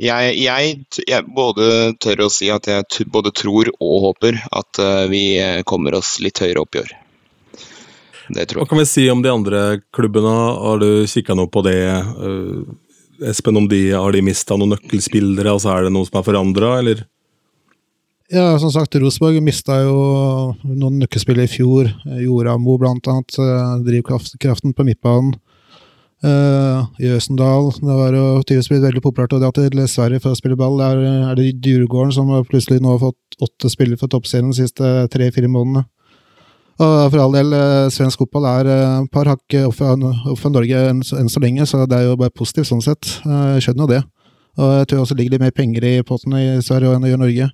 jeg, 0.00 0.34
jeg, 0.42 0.78
jeg, 1.06 1.24
både 1.36 1.94
tør 2.02 2.24
å 2.26 2.30
si 2.32 2.48
at 2.50 2.66
jeg 2.66 3.06
både 3.14 3.30
tror 3.36 3.70
og 3.78 3.96
håper 4.08 4.40
at 4.50 4.80
uh, 4.82 5.04
vi 5.10 5.36
eh, 5.38 5.62
kommer 5.62 5.94
oss 6.00 6.16
litt 6.24 6.40
høyere 6.42 6.64
opp 6.64 6.74
i 6.74 6.82
år. 6.82 6.94
Det 8.34 8.46
tror 8.48 8.58
jeg. 8.58 8.64
Hva 8.64 8.70
kan 8.72 8.80
vi 8.80 8.88
si 8.90 9.04
om 9.12 9.22
de 9.22 9.30
andre 9.30 9.60
klubbene? 9.94 10.32
Har 10.64 10.82
du 10.82 11.04
kikka 11.10 11.36
noe 11.38 11.50
på 11.52 11.62
det? 11.66 11.78
Uh, 12.18 12.64
Espen, 13.30 13.56
om 13.60 13.68
de, 13.70 13.92
har 13.94 14.10
de 14.10 14.24
mista 14.26 14.58
noen 14.58 14.74
nøkkelspillere? 14.74 15.52
Altså, 15.52 15.70
er 15.70 15.86
det 15.86 15.94
noe 15.94 16.08
som 16.08 16.18
er 16.18 16.26
forandra, 16.26 16.72
eller? 16.82 17.04
Ja, 18.32 18.58
som 18.58 18.70
sagt, 18.72 18.94
Rosenborg 18.96 19.42
mista 19.44 19.82
jo 19.82 19.96
noen 20.64 20.96
nøkkelspillere 21.02 21.44
i 21.44 21.50
fjor. 21.50 21.90
Joramo 22.22 22.78
blant 22.80 23.08
annet. 23.10 23.36
Drivkraften 23.84 24.72
på 24.72 24.86
midtbanen. 24.86 25.34
Uh, 26.24 26.86
Jøsendal 26.96 27.66
Det 27.74 27.94
var 27.98 28.14
jo 28.16 28.38
tydeligvis 28.46 28.70
blitt 28.70 28.84
veldig 28.86 29.00
populært 29.04 29.34
å 29.36 29.40
dra 29.42 29.50
til 29.52 29.82
Sverige 29.92 30.22
for 30.24 30.32
å 30.32 30.38
spille 30.38 30.56
ball. 30.56 30.78
Der 30.80 31.02
er 31.04 31.34
det 31.36 31.50
Djurgården 31.60 32.14
som 32.16 32.30
plutselig 32.48 32.80
nå 32.80 32.94
har 32.94 33.02
fått 33.02 33.44
åtte 33.44 33.68
spillere 33.68 34.00
for 34.00 34.08
toppserien 34.08 34.48
de 34.48 34.56
siste 34.56 34.92
tre-fire 35.12 35.50
månedene. 35.52 35.84
Og 36.80 36.94
for 37.12 37.20
all 37.22 37.36
del, 37.36 37.52
svensk 37.92 38.24
fotball 38.24 38.48
er 38.50 38.70
et 38.72 39.10
par 39.12 39.28
hakk 39.30 39.58
opp 39.66 39.76
fra 39.76 40.50
Norge 40.50 40.80
enn, 40.88 41.04
så 41.04 41.42
lenge, 41.44 41.68
så 41.68 41.84
det 41.84 41.98
er 41.98 42.08
jo 42.08 42.16
bare 42.18 42.34
positivt 42.34 42.72
sånn 42.72 42.82
sett. 42.82 43.18
Jeg 43.20 43.66
skjønner 43.66 43.84
jo 43.84 43.92
det. 43.92 44.00
Og 44.64 44.72
jeg 44.78 44.88
tror 44.88 45.04
også 45.04 45.14
det 45.14 45.20
ligger 45.20 45.36
litt 45.36 45.44
mer 45.44 45.54
penger 45.54 45.86
i 45.90 45.92
potten 46.08 46.34
i 46.40 46.46
Sverige 46.64 46.96
enn 46.96 47.06
gjør 47.10 47.20
Norge. 47.20 47.50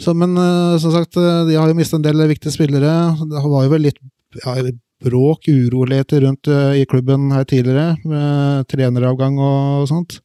Så, 0.00 0.14
men 0.14 0.36
uh, 0.38 0.78
som 0.78 0.92
sagt, 0.94 1.16
eh, 1.16 1.44
de 1.48 1.58
har 1.58 1.70
jo 1.70 1.76
mistet 1.78 2.00
en 2.00 2.06
del 2.06 2.24
viktige 2.30 2.54
spillere. 2.54 3.12
Det 3.28 3.44
var 3.44 3.66
jo 3.66 3.72
vel 3.74 3.86
litt 3.88 4.00
ja, 4.42 4.56
bråk, 5.02 5.48
uroligheter 5.48 6.24
rundt 6.26 6.50
uh, 6.50 6.72
i 6.78 6.86
klubben 6.88 7.30
her 7.34 7.46
tidligere, 7.48 7.96
med 8.08 8.68
treneravgang 8.72 9.38
og, 9.38 9.88
sånt. 9.90 10.20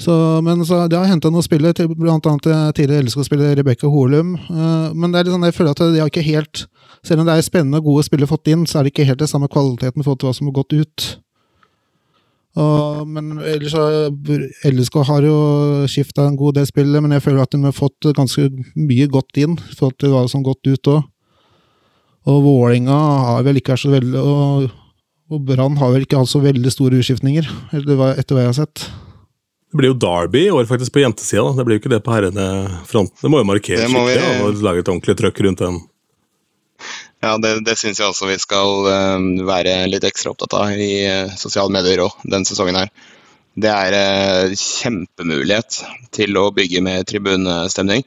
Så, 0.00 0.14
men 0.40 0.62
så, 0.64 0.86
de 0.88 0.96
har 0.96 1.10
henta 1.10 1.28
noen 1.28 1.44
spillere, 1.44 1.76
til, 1.76 1.90
blant 1.92 2.24
annet 2.24 2.46
tidligere 2.76 3.04
LSK-spiller 3.04 3.58
Rebekka 3.58 3.90
Holum. 3.92 4.30
Men 4.48 5.12
det 5.12 5.18
er 5.18 5.26
litt 5.26 5.34
sånn, 5.34 5.44
jeg 5.44 5.56
føler 5.58 5.74
at 5.74 5.82
de 5.92 6.00
har 6.00 6.08
ikke 6.08 6.24
helt 6.24 6.62
Selv 7.04 7.20
om 7.20 7.28
det 7.28 7.34
er 7.36 7.44
spennende 7.44 7.82
og 7.82 7.90
gode 7.90 8.06
spillere 8.06 8.30
fått 8.30 8.48
inn, 8.48 8.62
så 8.64 8.78
er 8.78 8.86
det 8.86 8.94
ikke 8.94 9.04
helt 9.10 9.20
det 9.20 9.28
samme 9.28 9.50
kvaliteten 9.52 10.04
for 10.06 10.16
hva 10.16 10.32
som 10.36 10.48
har 10.48 10.56
gått 10.56 10.72
ut. 10.72 11.04
Og, 12.58 13.06
men 13.06 13.38
ellers 13.46 13.76
LSK 14.66 14.96
har 15.06 15.22
jo 15.22 15.36
skifta 15.90 16.24
en 16.26 16.38
god 16.38 16.58
del 16.58 16.66
spillere, 16.66 17.02
men 17.04 17.14
jeg 17.14 17.22
føler 17.22 17.44
at 17.44 17.52
de 17.54 17.60
har 17.62 17.76
fått 17.76 18.10
ganske 18.16 18.48
mye 18.74 19.06
godt 19.06 19.38
inn 19.38 19.54
Fått 19.78 20.00
det 20.02 20.10
hva 20.10 20.24
som 20.30 20.42
godt 20.42 20.66
ut 20.66 20.90
òg. 20.90 21.04
Og 22.30 22.40
Vålinga 22.44 22.96
har 23.30 23.44
vel 23.46 23.60
ikke 23.60 23.72
vært 23.72 23.84
så 23.84 23.92
veldig 23.94 24.24
Og, 24.24 24.66
og 25.30 25.44
Brann 25.46 25.78
har 25.80 25.94
vel 25.94 26.04
ikke 26.04 26.18
hatt 26.18 26.32
så 26.32 26.42
veldig 26.42 26.72
store 26.74 26.98
utskiftninger, 27.00 27.46
etter 27.70 27.94
hva 27.94 28.16
jeg 28.18 28.50
har 28.50 28.58
sett. 28.58 28.90
Det 29.70 29.78
blir 29.78 29.92
jo 29.92 30.00
Derby 30.02 30.48
i 30.48 30.50
år 30.50 30.66
faktisk 30.66 30.96
på 30.96 31.04
jentesida. 31.04 31.46
Det 31.54 31.62
blir 31.66 31.78
jo 31.78 31.84
ikke 31.84 31.92
det 31.92 32.00
på 32.02 32.10
herrene-fronten. 32.10 33.14
Det 33.22 33.30
må 33.30 33.38
jo 33.38 33.46
markere 33.46 33.84
skikkelig 33.86 34.08
vi... 34.08 34.16
ja, 34.18 34.30
og 34.42 34.64
lage 34.66 34.82
et 34.82 34.90
ordentlig 34.90 35.14
trøkk 35.20 35.42
rundt 35.46 35.62
den. 35.62 35.78
Ja, 37.20 37.34
det, 37.36 37.58
det 37.66 37.76
syns 37.76 38.00
jeg 38.00 38.08
også 38.08 38.30
vi 38.30 38.38
skal 38.40 38.86
uh, 38.88 39.44
være 39.44 39.74
litt 39.92 40.06
ekstra 40.08 40.32
opptatt 40.32 40.56
av 40.56 40.72
i 40.72 41.04
uh, 41.04 41.32
sosiale 41.36 41.72
medier 41.74 42.06
òg 42.06 42.22
denne 42.24 42.48
sesongen 42.48 42.78
her. 42.80 42.92
Det 43.60 43.68
er 43.68 43.96
uh, 43.96 44.54
kjempemulighet 44.56 45.82
til 46.16 46.40
å 46.40 46.48
bygge 46.56 46.80
med 46.86 47.08
tribunestemning. 47.10 48.06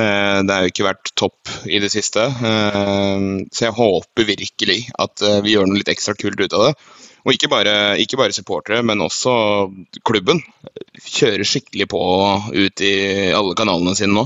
det 0.00 0.54
har 0.54 0.64
jo 0.64 0.70
ikke 0.70 0.86
vært 0.86 1.10
topp 1.18 1.50
i 1.66 1.80
det 1.82 1.88
siste, 1.90 2.22
så 2.30 3.64
jeg 3.64 3.74
håper 3.74 4.28
virkelig 4.28 4.76
at 5.02 5.24
vi 5.42 5.56
gjør 5.56 5.66
noe 5.66 5.80
litt 5.80 5.90
ekstra 5.90 6.14
kult 6.14 6.38
ut 6.38 6.54
av 6.54 6.62
det. 6.68 6.70
Og 7.26 7.34
ikke 7.34 7.50
bare, 7.52 7.74
ikke 8.00 8.16
bare 8.20 8.32
supportere, 8.32 8.84
men 8.86 9.02
også 9.02 9.32
klubben. 10.06 10.40
Kjører 10.94 11.44
skikkelig 11.44 11.88
på 11.90 12.00
ut 12.54 12.84
i 12.86 12.94
alle 13.34 13.58
kanalene 13.58 13.98
sine 13.98 14.14
nå. 14.14 14.24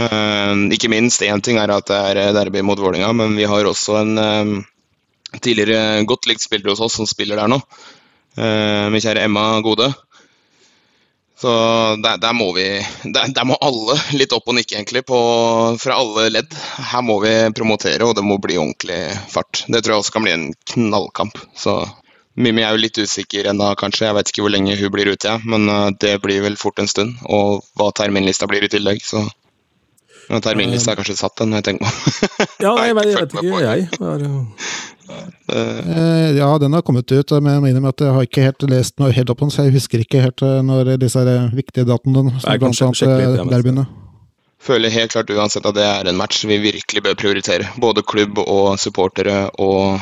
Uh, 0.00 0.70
ikke 0.72 0.88
minst 0.88 1.20
én 1.26 1.42
ting 1.44 1.58
er 1.60 1.72
at 1.74 1.88
det 1.90 1.96
er 1.96 2.18
eh, 2.22 2.32
derby 2.32 2.62
mot 2.64 2.78
Vålinga, 2.80 3.10
men 3.12 3.34
vi 3.36 3.44
har 3.48 3.66
også 3.68 3.98
en 4.00 4.12
uh, 4.16 5.40
tidligere 5.44 6.06
godt 6.08 6.28
likt 6.30 6.44
spiller 6.46 6.72
hos 6.72 6.80
oss 6.86 6.96
som 6.96 7.08
spiller 7.08 7.40
der 7.40 7.50
nå. 7.50 7.60
Min 8.40 9.02
kjære 9.02 9.24
Emma 9.26 9.42
Gode. 9.60 9.88
Så 11.40 11.50
der, 12.00 12.16
der 12.22 12.32
må 12.32 12.46
vi 12.54 12.64
der, 13.02 13.32
der, 13.34 13.46
må 13.48 13.56
alle 13.60 13.96
litt 14.16 14.32
opp 14.32 14.48
og 14.48 14.56
nikke, 14.56 14.76
egentlig, 14.78 15.02
på, 15.08 15.18
fra 15.82 15.96
alle 15.98 16.28
ledd. 16.30 16.54
Her 16.92 17.02
må 17.04 17.18
vi 17.24 17.32
promotere, 17.56 18.06
og 18.06 18.14
det 18.16 18.24
må 18.24 18.38
bli 18.42 18.58
ordentlig 18.60 19.00
fart. 19.32 19.64
Det 19.66 19.82
tror 19.82 19.96
jeg 19.96 20.04
også 20.04 20.14
kan 20.16 20.26
bli 20.26 20.36
en 20.36 20.46
knallkamp. 20.72 21.42
Så 21.58 21.82
Mimmi 22.40 22.62
er 22.64 22.76
jo 22.76 22.84
litt 22.84 23.02
usikker 23.02 23.50
ennå, 23.50 23.72
kanskje. 23.80 24.06
Jeg 24.06 24.18
vet 24.20 24.32
ikke 24.32 24.46
hvor 24.46 24.54
lenge 24.54 24.78
hun 24.78 24.94
blir 24.94 25.10
ute, 25.10 25.34
ja. 25.34 25.40
men 25.42 25.96
det 26.00 26.14
blir 26.24 26.46
vel 26.46 26.56
fort 26.60 26.80
en 26.80 26.88
stund. 26.88 27.18
Og 27.26 27.66
hva 27.76 27.90
terminlista 27.98 28.48
blir 28.48 28.64
i 28.64 28.72
tillegg, 28.72 29.02
så 29.04 29.26
men 30.30 30.42
terminlista 30.44 30.92
er 30.92 31.00
kanskje 31.00 31.16
satt, 31.18 31.34
den, 31.40 31.56
jeg 31.58 31.66
tenker 31.66 31.86
på. 31.86 32.46
ja, 32.62 32.72
jeg, 32.86 32.96
vet, 32.96 33.08
jeg 33.10 33.22
vet 33.24 33.32
ikke, 33.40 33.60
jeg. 33.64 33.88
Er, 33.98 34.26
uh, 35.50 36.28
ja, 36.36 36.50
den 36.62 36.76
har 36.76 36.84
kommet 36.86 37.10
ut, 37.10 37.34
men 37.42 37.56
jeg 37.56 37.64
mener 37.64 37.88
at 37.90 38.04
jeg 38.04 38.14
har 38.14 38.28
ikke 38.28 38.44
helt 38.46 38.66
lest 38.70 39.00
noe 39.02 39.10
helt 39.16 39.32
opp 39.32 39.40
på 39.40 39.48
den, 39.48 39.54
så 39.54 39.66
jeg 39.66 39.74
husker 39.74 40.04
ikke 40.04 40.22
helt 40.22 40.44
eh, 40.46 40.60
når 40.66 40.92
disse 41.02 41.24
viktige 41.56 41.88
datoene 41.88 42.36
som 42.38 42.62
blant 42.62 43.02
annet 43.02 43.50
derbyene. 43.50 43.86
Føler 44.60 44.92
helt 44.92 45.14
klart 45.14 45.30
uansett 45.32 45.66
at 45.66 45.74
det 45.74 45.86
er 45.88 46.10
en 46.10 46.18
match 46.20 46.44
vi 46.46 46.60
virkelig 46.62 47.02
bør 47.02 47.16
prioritere. 47.18 47.70
Både 47.80 48.04
klubb 48.04 48.38
og 48.44 48.74
supportere 48.78 49.46
og 49.58 49.98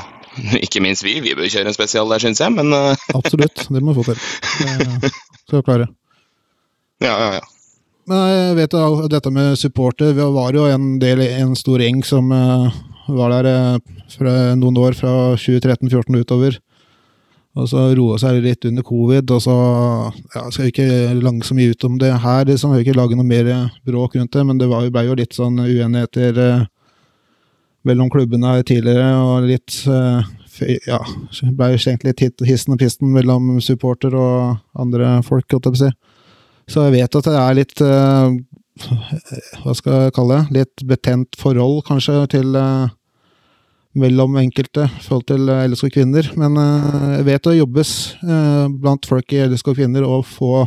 ikke 0.66 0.82
minst 0.84 1.06
vi. 1.06 1.20
Vi 1.24 1.36
bør 1.38 1.48
kjøre 1.48 1.70
en 1.70 1.76
spesial 1.78 2.10
der, 2.10 2.20
syns 2.26 2.42
jeg, 2.42 2.52
men 2.58 2.74
Absolutt, 3.14 3.68
det 3.70 3.80
må 3.80 3.94
vi 3.94 4.02
få 4.02 4.10
til. 4.10 4.26
Det 4.58 5.12
skal 5.46 5.62
vi 5.62 5.68
klare. 5.70 5.88
Ja, 7.00 7.14
ja, 7.14 7.30
ja. 7.38 7.46
Men 8.08 8.28
jeg 8.32 8.54
vet 8.56 8.76
at 8.78 9.10
dette 9.12 9.30
med 9.34 9.58
supporter 9.60 10.14
Vi 10.16 10.28
var 10.32 10.56
jo 10.56 10.64
en 10.70 10.96
del 11.02 11.20
en 11.26 11.52
stor 11.58 11.82
gjeng 11.82 12.00
som 12.06 12.30
uh, 12.32 12.70
var 13.08 13.34
der 13.34 13.48
uh, 13.76 13.98
fra 14.08 14.32
noen 14.56 14.78
år, 14.80 14.96
fra 14.96 15.34
2013-2014 15.36 16.16
utover. 16.22 16.56
Og 17.58 17.68
så 17.68 17.82
roa 17.98 18.16
seg 18.20 18.38
litt 18.44 18.64
under 18.68 18.84
covid, 18.86 19.32
og 19.34 19.42
så 19.42 19.54
ja, 20.34 20.44
skal 20.46 20.64
vi 20.64 20.72
ikke 20.72 20.88
lange 21.18 21.44
så 21.44 21.56
mye 21.58 21.74
ut 21.74 21.86
om 21.88 21.96
det 22.00 22.12
her. 22.22 22.44
Liksom, 22.48 22.72
vi 22.76 22.86
ikke 22.86 22.96
lage 22.96 23.18
noe 23.18 23.26
mer 23.26 23.48
bråk 23.88 24.16
rundt 24.16 24.36
det, 24.36 24.44
men 24.46 24.60
det 24.60 24.68
var, 24.70 24.86
ble 24.94 25.04
jo 25.08 25.16
litt 25.18 25.36
sånn 25.36 25.58
uenigheter 25.64 26.38
uh, 26.38 26.66
mellom 27.88 28.12
klubbene 28.12 28.54
tidligere, 28.68 29.10
og 29.20 29.48
litt 29.48 29.82
ja, 30.88 30.98
ble 31.56 31.74
slengt 31.78 32.04
litt 32.06 32.22
hissen 32.46 32.74
og 32.74 32.80
pisten 32.80 33.12
mellom 33.14 33.58
supporter 33.64 34.16
og 34.18 34.56
andre 34.78 35.18
folk, 35.26 35.46
holdt 35.52 35.68
jeg 35.68 35.74
på 35.74 35.78
å 35.78 35.82
si. 35.86 35.92
Så 36.68 36.84
jeg 36.84 36.98
vet 36.98 37.18
at 37.18 37.28
det 37.28 37.40
er 37.40 37.56
litt 37.56 37.82
uh, 37.84 38.28
Hva 39.64 39.74
skal 39.76 40.04
jeg 40.04 40.14
kalle 40.16 40.38
det? 40.38 40.60
Litt 40.60 40.86
betent 40.88 41.38
forhold, 41.40 41.80
kanskje, 41.88 42.20
til 42.34 42.56
uh, 42.58 42.88
mellom 43.98 44.36
enkelte 44.38 44.84
i 44.86 45.04
forhold 45.06 45.28
til 45.30 45.48
uh, 45.48 45.64
LSK 45.64 45.88
kvinner. 45.96 46.28
Men 46.38 46.60
jeg 47.16 47.28
vet 47.30 47.48
det 47.48 47.58
jobbes 47.58 47.92
blant 48.78 49.08
folk 49.08 49.32
i 49.32 49.46
LSK 49.48 49.72
kvinner 49.80 50.06
å 50.06 50.20
få 50.22 50.66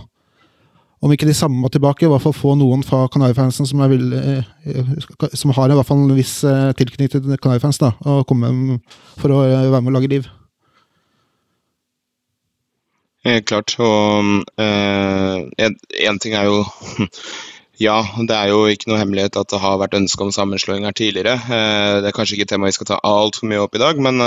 om 1.02 1.10
ikke 1.10 1.26
de 1.26 1.34
samme 1.34 1.66
tilbake, 1.74 2.06
i 2.06 2.10
hvert 2.12 2.22
fall 2.22 2.36
få 2.38 2.52
noen 2.54 2.84
fra 2.86 3.08
Kanarifansen 3.10 3.66
som, 3.66 3.80
som 3.82 5.54
har 5.58 5.72
i 5.74 5.78
hvert 5.80 5.88
fall 5.88 6.04
en 6.04 6.14
viss 6.14 6.36
tilknytning 6.78 7.10
til 7.10 7.40
Kanarifans, 7.42 7.82
da, 7.82 7.96
og 8.06 8.28
komme 8.30 8.78
for 9.18 9.34
å 9.34 9.40
være 9.42 9.80
med 9.80 9.90
og 9.90 9.98
lage 9.98 10.12
liv. 10.12 10.30
Helt 13.28 13.46
klart. 13.46 13.76
Og 13.78 14.26
én 14.58 15.76
uh, 15.78 16.22
ting 16.22 16.38
er 16.38 16.50
jo 16.50 16.62
Ja, 17.82 18.04
det 18.30 18.36
er 18.36 18.52
jo 18.52 18.68
ikke 18.70 18.92
noe 18.92 19.00
hemmelighet 19.00 19.40
at 19.40 19.50
det 19.50 19.58
har 19.58 19.80
vært 19.82 19.96
ønske 19.98 20.22
om 20.22 20.30
sammenslåing 20.34 20.84
her 20.86 20.94
tidligere. 20.94 21.34
Uh, 21.48 22.02
det 22.02 22.12
er 22.12 22.14
kanskje 22.14 22.36
ikke 22.36 22.46
et 22.46 22.52
tema 22.54 22.70
vi 22.70 22.76
skal 22.76 22.92
ta 22.92 23.00
altfor 23.06 23.50
mye 23.50 23.64
opp 23.64 23.78
i 23.78 23.82
dag, 23.82 23.98
men 24.06 24.22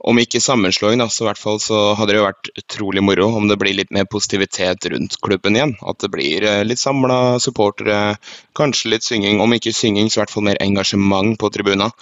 om 0.00 0.20
ikke 0.22 0.40
sammenslåing, 0.40 0.96
da, 1.02 1.10
så 1.12 1.26
i 1.26 1.28
hvert 1.28 1.40
fall 1.40 1.60
så 1.60 1.80
hadde 1.98 2.14
det 2.14 2.22
jo 2.22 2.24
vært 2.24 2.50
utrolig 2.62 3.04
moro 3.04 3.26
om 3.36 3.50
det 3.50 3.58
blir 3.60 3.76
litt 3.76 3.92
mer 3.92 4.08
positivitet 4.08 4.88
rundt 4.94 5.18
klubben 5.20 5.58
igjen. 5.58 5.76
At 5.84 6.00
det 6.00 6.08
blir 6.14 6.46
litt 6.64 6.80
samla 6.80 7.36
supportere, 7.44 8.16
kanskje 8.56 8.94
litt 8.94 9.04
synging. 9.04 9.44
Om 9.44 9.58
ikke 9.58 9.76
synging, 9.76 10.08
så 10.08 10.20
i 10.20 10.22
hvert 10.22 10.32
fall 10.32 10.48
mer 10.48 10.60
engasjement 10.64 11.36
på 11.40 11.52
tribuna. 11.52 11.92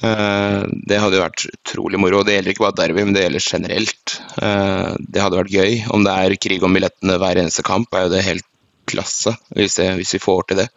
Eh, 0.00 0.62
det 0.88 0.98
hadde 1.00 1.18
jo 1.18 1.24
vært 1.24 1.46
utrolig 1.50 2.00
moro. 2.00 2.22
Det 2.24 2.38
gjelder 2.38 2.54
ikke 2.54 2.64
bare 2.64 2.78
derby, 2.78 3.04
men 3.04 3.16
det 3.16 3.26
gjelder 3.26 3.44
generelt. 3.44 4.14
Eh, 4.40 4.92
det 5.00 5.22
hadde 5.22 5.40
vært 5.42 5.56
gøy. 5.56 5.80
Om 5.92 6.06
det 6.06 6.14
er 6.16 6.36
krig 6.40 6.64
om 6.64 6.76
billettene 6.76 7.18
hver 7.20 7.40
eneste 7.42 7.64
kamp, 7.66 7.92
er 7.92 8.06
jo 8.06 8.14
det 8.14 8.26
helt 8.26 8.46
klasse, 8.90 9.36
hvis, 9.54 9.76
det, 9.78 9.90
hvis 10.00 10.14
vi 10.16 10.22
får 10.22 10.46
til 10.48 10.62
det. 10.62 10.68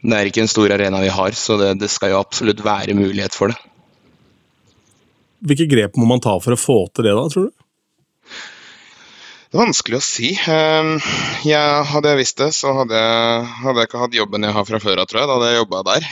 Det 0.00 0.16
er 0.16 0.30
ikke 0.30 0.42
en 0.46 0.50
stor 0.50 0.72
arena 0.72 1.02
vi 1.04 1.12
har, 1.12 1.36
så 1.36 1.58
det, 1.60 1.74
det 1.82 1.90
skal 1.92 2.14
jo 2.14 2.22
absolutt 2.22 2.62
være 2.64 2.96
mulighet 2.96 3.36
for 3.36 3.52
det. 3.52 3.58
Hvilke 5.44 5.68
grep 5.68 5.96
må 6.00 6.08
man 6.08 6.22
ta 6.24 6.34
for 6.40 6.56
å 6.56 6.60
få 6.60 6.78
til 6.96 7.06
det, 7.06 7.12
da, 7.16 7.26
tror 7.32 7.48
du? 7.48 7.59
Det 9.50 9.58
er 9.58 9.64
vanskelig 9.64 9.98
å 9.98 10.04
si. 10.06 10.28
Ehm, 10.46 10.92
jeg, 11.42 11.86
hadde 11.90 12.12
jeg 12.12 12.20
visst 12.20 12.38
det, 12.38 12.52
så 12.54 12.70
hadde 12.76 12.94
jeg, 12.94 13.48
hadde 13.64 13.82
jeg, 13.82 13.90
ikke 13.90 14.02
hatt 14.04 14.14
jobben 14.14 14.46
jeg 14.46 14.54
har 14.54 14.66
fra 14.68 14.78
før 14.78 15.02
av, 15.02 15.08
tror 15.10 15.18
jeg. 15.20 15.26
Da 15.26 15.38
hadde 15.38 15.48
jeg 15.50 15.58
jobba 15.58 15.80
der. 15.88 16.06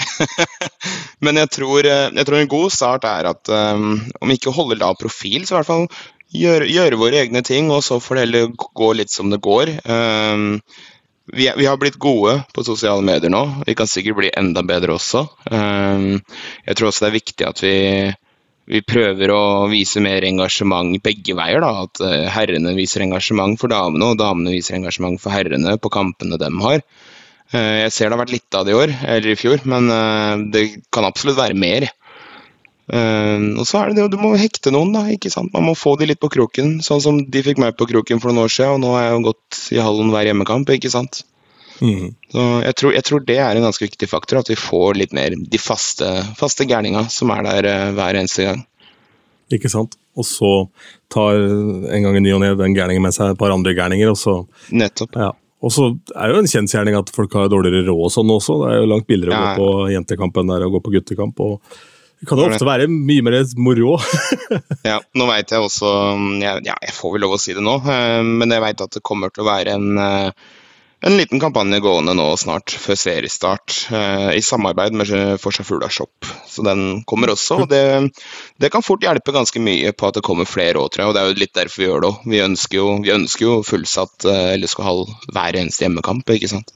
Men 1.24 1.38
jeg 1.38 1.52
tror, 1.54 1.86
jeg 1.86 2.26
tror, 2.26 2.38
en 2.40 2.50
god 2.50 2.74
start 2.74 3.06
er 3.06 3.30
at 3.30 3.52
om 3.54 3.86
om 4.18 4.34
ikke 4.34 4.54
holder 4.56 4.82
lav 4.82 4.98
profil, 4.98 5.46
så 5.46 5.54
i 5.54 5.58
hvert 5.60 5.70
fall 5.70 5.86
gjøre, 6.34 6.66
gjør 6.66 6.98
våre 6.98 7.22
egne 7.22 7.44
ting, 7.46 7.70
og 7.70 7.86
så 7.86 8.00
får 8.02 8.18
det 8.18 8.26
heller 8.26 8.50
gå 8.58 8.92
litt 8.98 9.14
som 9.14 9.30
det 9.30 9.38
går. 9.46 9.70
Um, 9.86 10.58
vi, 11.30 11.46
vi, 11.46 11.66
har 11.70 11.78
blitt 11.78 12.02
gode 12.02 12.40
på 12.56 12.66
sosiale 12.66 13.06
medier 13.06 13.30
nå. 13.30 13.44
Vi 13.68 13.78
kan 13.78 13.86
sikkert 13.86 14.18
bli 14.18 14.34
enda 14.34 14.66
bedre 14.66 14.98
også. 14.98 15.28
Jeg 15.46 16.74
tror 16.74 16.90
også 16.90 17.06
det 17.06 17.10
er 17.12 17.20
viktig 17.20 17.46
at 17.46 17.62
vi 17.62 17.76
vi 18.68 18.82
prøver 18.84 19.32
å 19.32 19.42
vise 19.70 20.00
mer 20.04 20.24
engasjement 20.28 20.98
begge 21.04 21.36
veier. 21.36 21.62
da, 21.64 21.84
At 21.86 22.02
eh, 22.04 22.26
herrene 22.32 22.74
viser 22.76 23.04
engasjement 23.04 23.58
for 23.60 23.72
damene, 23.72 24.12
og 24.12 24.20
damene 24.20 24.54
viser 24.54 24.78
engasjement 24.78 25.20
for 25.22 25.34
herrene 25.34 25.78
på 25.80 25.92
kampene 25.92 26.40
de 26.40 26.50
har. 26.64 26.82
Jeg 27.48 27.92
ser 27.94 28.10
det 28.10 28.12
har 28.12 28.20
vært 28.20 28.34
litt 28.34 28.56
av 28.58 28.66
det 28.68 28.74
i 28.74 28.76
år, 28.76 28.90
eller 29.08 29.32
i 29.32 29.38
fjor, 29.40 29.62
men 29.64 29.86
det 30.52 30.66
kan 30.92 31.06
absolutt 31.08 31.38
være 31.38 31.56
mer. 31.56 31.86
og 32.92 33.62
så 33.64 33.78
er 33.78 33.88
det 33.88 34.02
det, 34.02 34.10
du 34.12 34.18
må 34.20 34.34
hekte 34.36 34.68
noen, 34.68 34.92
da. 34.92 35.06
ikke 35.08 35.32
sant? 35.32 35.54
Man 35.54 35.64
må 35.64 35.72
få 35.72 35.94
de 35.96 36.10
litt 36.10 36.20
på 36.20 36.28
kroken. 36.28 36.82
Sånn 36.84 37.00
som 37.00 37.22
de 37.24 37.44
fikk 37.46 37.56
meg 37.64 37.72
på 37.80 37.88
kroken 37.88 38.20
for 38.20 38.28
noen 38.28 38.44
år 38.44 38.52
siden, 38.52 38.76
og 38.76 38.84
nå 38.84 38.92
har 38.98 39.06
jeg 39.06 39.16
jo 39.16 39.24
gått 39.30 39.62
i 39.72 39.80
hallen 39.80 40.12
hver 40.12 40.28
hjemmekamp. 40.28 40.68
ikke 40.76 40.92
sant? 40.92 41.22
Mm. 41.80 42.12
Så 42.32 42.46
jeg 42.64 42.76
tror, 42.80 42.94
jeg 42.96 43.06
tror, 43.06 43.24
det 43.28 43.38
er 43.42 43.58
en 43.58 43.66
ganske 43.68 43.84
viktig 43.84 44.08
faktor, 44.10 44.40
at 44.42 44.50
vi 44.50 44.58
får 44.58 44.98
litt 44.98 45.14
mer 45.16 45.36
de 45.38 45.60
faste, 45.62 46.08
faste 46.38 46.66
gærninga 46.68 47.06
som 47.12 47.32
er 47.34 47.46
der 47.46 47.70
hver 47.96 48.18
eneste 48.18 48.48
gang. 48.48 48.62
Ikke 49.54 49.70
sant. 49.72 49.96
Og 50.18 50.26
så 50.26 50.52
tar 51.12 51.38
en 51.38 52.06
gang 52.06 52.16
i 52.18 52.22
ny 52.24 52.32
og 52.34 52.42
ne 52.42 52.54
den 52.58 52.74
gærningen 52.76 53.04
med 53.04 53.14
seg 53.14 53.32
et 53.32 53.40
par 53.40 53.54
andre 53.54 53.74
gærninger, 53.76 54.10
og 54.10 54.18
så 54.18 54.40
Nettopp. 54.74 55.14
Ja. 55.16 55.30
Og 55.58 55.72
så 55.74 55.88
er 56.14 56.28
det 56.28 56.34
jo 56.34 56.42
en 56.44 56.50
kjensgjerning 56.50 56.96
at 56.98 57.10
folk 57.14 57.32
har 57.34 57.48
dårligere 57.50 57.88
råd 57.88 58.04
og 58.06 58.12
sånn 58.14 58.30
også. 58.30 58.58
Det 58.62 58.72
er 58.72 58.82
jo 58.82 58.90
langt 58.92 59.08
billigere 59.08 59.34
ja, 59.34 59.54
å 59.54 59.54
gå 59.54 59.62
på 59.62 59.86
jentekamp 59.94 60.38
enn 60.38 60.52
det 60.52 60.58
er 60.58 60.66
å 60.68 60.74
gå 60.74 60.82
på 60.84 60.92
guttekamp. 60.94 61.40
og 61.42 61.80
det 62.18 62.26
kan 62.26 62.40
jo 62.40 62.48
ofte 62.50 62.66
være 62.66 62.86
mye 62.90 63.22
mer 63.22 63.36
moro. 63.62 63.96
ja, 64.90 64.96
nå 65.14 65.26
veit 65.28 65.52
jeg 65.54 65.62
også 65.62 65.90
ja, 66.42 66.56
jeg 66.58 66.94
får 66.94 67.12
vel 67.14 67.22
lov 67.26 67.36
å 67.36 67.42
si 67.42 67.54
det 67.54 67.62
nå, 67.62 67.76
eh, 67.94 68.22
men 68.26 68.54
jeg 68.54 68.64
veit 68.64 68.82
at 68.82 68.96
det 68.96 69.04
kommer 69.06 69.30
til 69.30 69.44
å 69.44 69.50
være 69.50 69.76
en 69.78 70.00
eh, 70.02 70.48
en 71.00 71.16
liten 71.16 71.40
kampanje 71.40 71.78
gående 71.80 72.14
nå 72.18 72.26
snart, 72.40 72.72
før 72.74 72.98
seriestart, 72.98 73.74
eh, 73.94 74.30
i 74.38 74.42
samarbeid 74.42 74.96
med 74.98 75.12
Forsa 75.38 75.62
Fugla 75.64 75.90
Shop. 75.90 76.26
Så 76.46 76.64
den 76.66 77.04
kommer 77.06 77.30
også. 77.30 77.60
og 77.62 77.68
det, 77.70 78.10
det, 78.58 78.72
kan 78.74 78.82
fort 78.82 79.04
hjelpe 79.06 79.34
ganske 79.34 79.62
mye 79.62 79.92
på 79.94 80.08
at 80.08 80.18
det 80.18 80.24
kommer 80.26 80.48
flere 80.48 80.82
òg, 80.82 80.90
tror 80.90 81.04
jeg. 81.04 81.10
Og 81.10 81.14
det 81.14 81.22
er 81.22 81.30
jo 81.30 81.38
litt 81.44 81.54
derfor 81.54 81.82
vi 81.82 81.88
gjør 81.88 82.02
det 82.02 82.10
òg. 82.10 82.26
Vi 82.26 82.42
vi 83.06 83.14
ønsker 83.14 83.46
jo 83.46 83.60
fullsatt 83.62 84.26
eh, 84.26 84.56
LSK-hall 84.58 85.06
hver 85.30 85.60
eneste 85.60 85.86
hjemmekamp, 85.86 86.34
ikke 86.34 86.50
sant. 86.50 86.74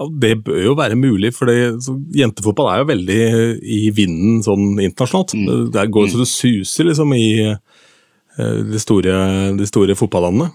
Ja, 0.00 0.08
det 0.08 0.32
bør 0.46 0.62
jo 0.64 0.76
være 0.78 0.96
mulig, 0.96 1.34
for 1.36 1.52
jentefotball 1.52 2.70
er 2.72 2.80
jo 2.80 2.88
veldig 2.88 3.20
i 3.60 3.82
vinden 3.92 4.40
sånn 4.46 4.80
internasjonalt. 4.80 5.36
Mm. 5.36 5.68
Det 5.74 5.84
går 5.92 6.08
så 6.08 6.22
det 6.22 6.30
suser 6.32 6.88
liksom 6.88 7.12
i 7.12 7.28
eh, 7.44 8.58
de 8.72 8.80
store, 8.80 9.20
de 9.60 9.68
store 9.68 9.98
fotballandene. 10.00 10.48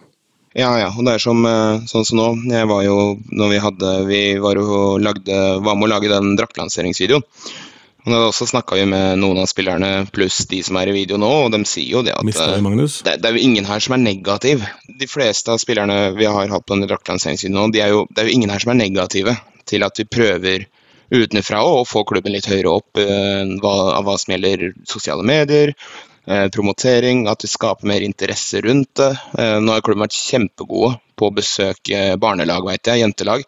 Ja, 0.56 0.72
ja. 0.80 0.90
Og 0.96 1.04
det 1.04 1.18
er 1.18 1.24
som, 1.24 1.44
eh, 1.46 1.84
sånn 1.90 2.08
som 2.08 2.20
nå. 2.22 2.28
Jeg 2.48 2.68
var 2.72 2.84
jo 2.86 2.98
når 3.28 3.50
vi 3.52 3.62
hadde 3.64 3.94
Vi 4.08 4.24
var 4.40 4.60
lagde, 5.04 5.40
var 5.60 5.76
med 5.76 5.90
å 5.90 5.92
lage 5.92 6.12
den 6.12 6.36
draktlanseringsvideoen. 6.40 7.26
Og 8.06 8.14
da 8.14 8.20
også 8.28 8.46
snakka 8.46 8.78
vi 8.78 8.86
med 8.86 9.18
noen 9.18 9.40
av 9.42 9.48
spillerne 9.50 10.06
pluss 10.14 10.44
de 10.46 10.60
som 10.64 10.78
er 10.78 10.92
i 10.92 10.94
video 10.94 11.18
nå, 11.18 11.30
og 11.48 11.52
de 11.56 11.64
sier 11.66 11.90
jo 11.90 12.04
det 12.06 12.14
at 12.14 12.22
eh, 12.22 12.60
det, 12.62 13.16
det, 13.18 13.26
er 13.26 13.34
jo 13.34 13.42
ingen 13.42 13.66
her 13.66 13.82
som 13.82 13.96
er 13.98 14.04
negativ. 14.04 14.62
De 14.86 15.08
fleste 15.10 15.50
av 15.52 15.58
spillerne 15.58 16.14
vi 16.14 16.30
har 16.30 16.54
hatt 16.54 16.68
på 16.70 16.78
den 16.78 16.86
draktlanseringsvideoen 16.86 17.58
nå, 17.58 17.68
de 17.74 17.82
er 17.82 17.96
jo, 17.96 18.06
det 18.14 18.22
er 18.22 18.30
jo 18.30 18.36
ingen 18.38 18.54
her 18.54 18.62
som 18.62 18.76
er 18.76 18.82
negative 18.84 19.34
til 19.66 19.88
at 19.88 19.98
vi 19.98 20.06
prøver 20.06 20.68
utenfra 21.10 21.64
å 21.66 21.82
få 21.86 22.04
klubben 22.06 22.36
litt 22.38 22.50
høyere 22.50 22.78
opp 22.78 23.02
eh, 23.02 23.42
hva, 23.62 23.74
av 23.98 24.06
hva 24.06 24.20
som 24.22 24.36
gjelder 24.36 24.70
sosiale 24.86 25.26
medier, 25.26 25.74
promotering, 26.26 27.26
at 27.30 27.44
vi 27.46 27.52
skaper 27.52 27.88
mer 27.90 28.06
interesse 28.06 28.62
rundt 28.66 28.96
det. 28.98 29.12
Eh, 29.38 29.58
nå 29.62 29.76
har 29.76 29.84
klubben 29.86 30.06
vært 30.06 30.18
kjempegode 30.18 30.96
på 31.16 31.30
å 31.30 31.36
besøke 31.36 32.16
barnelag, 32.22 32.66
vet 32.66 32.92
jeg, 32.92 33.04
jentelag. 33.04 33.46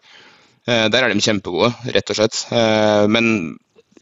Eh, 0.68 0.86
der 0.92 1.04
er 1.04 1.12
de 1.12 1.24
kjempegode, 1.24 1.72
rett 1.94 2.12
og 2.12 2.20
slett. 2.20 2.42
Men 3.10 3.56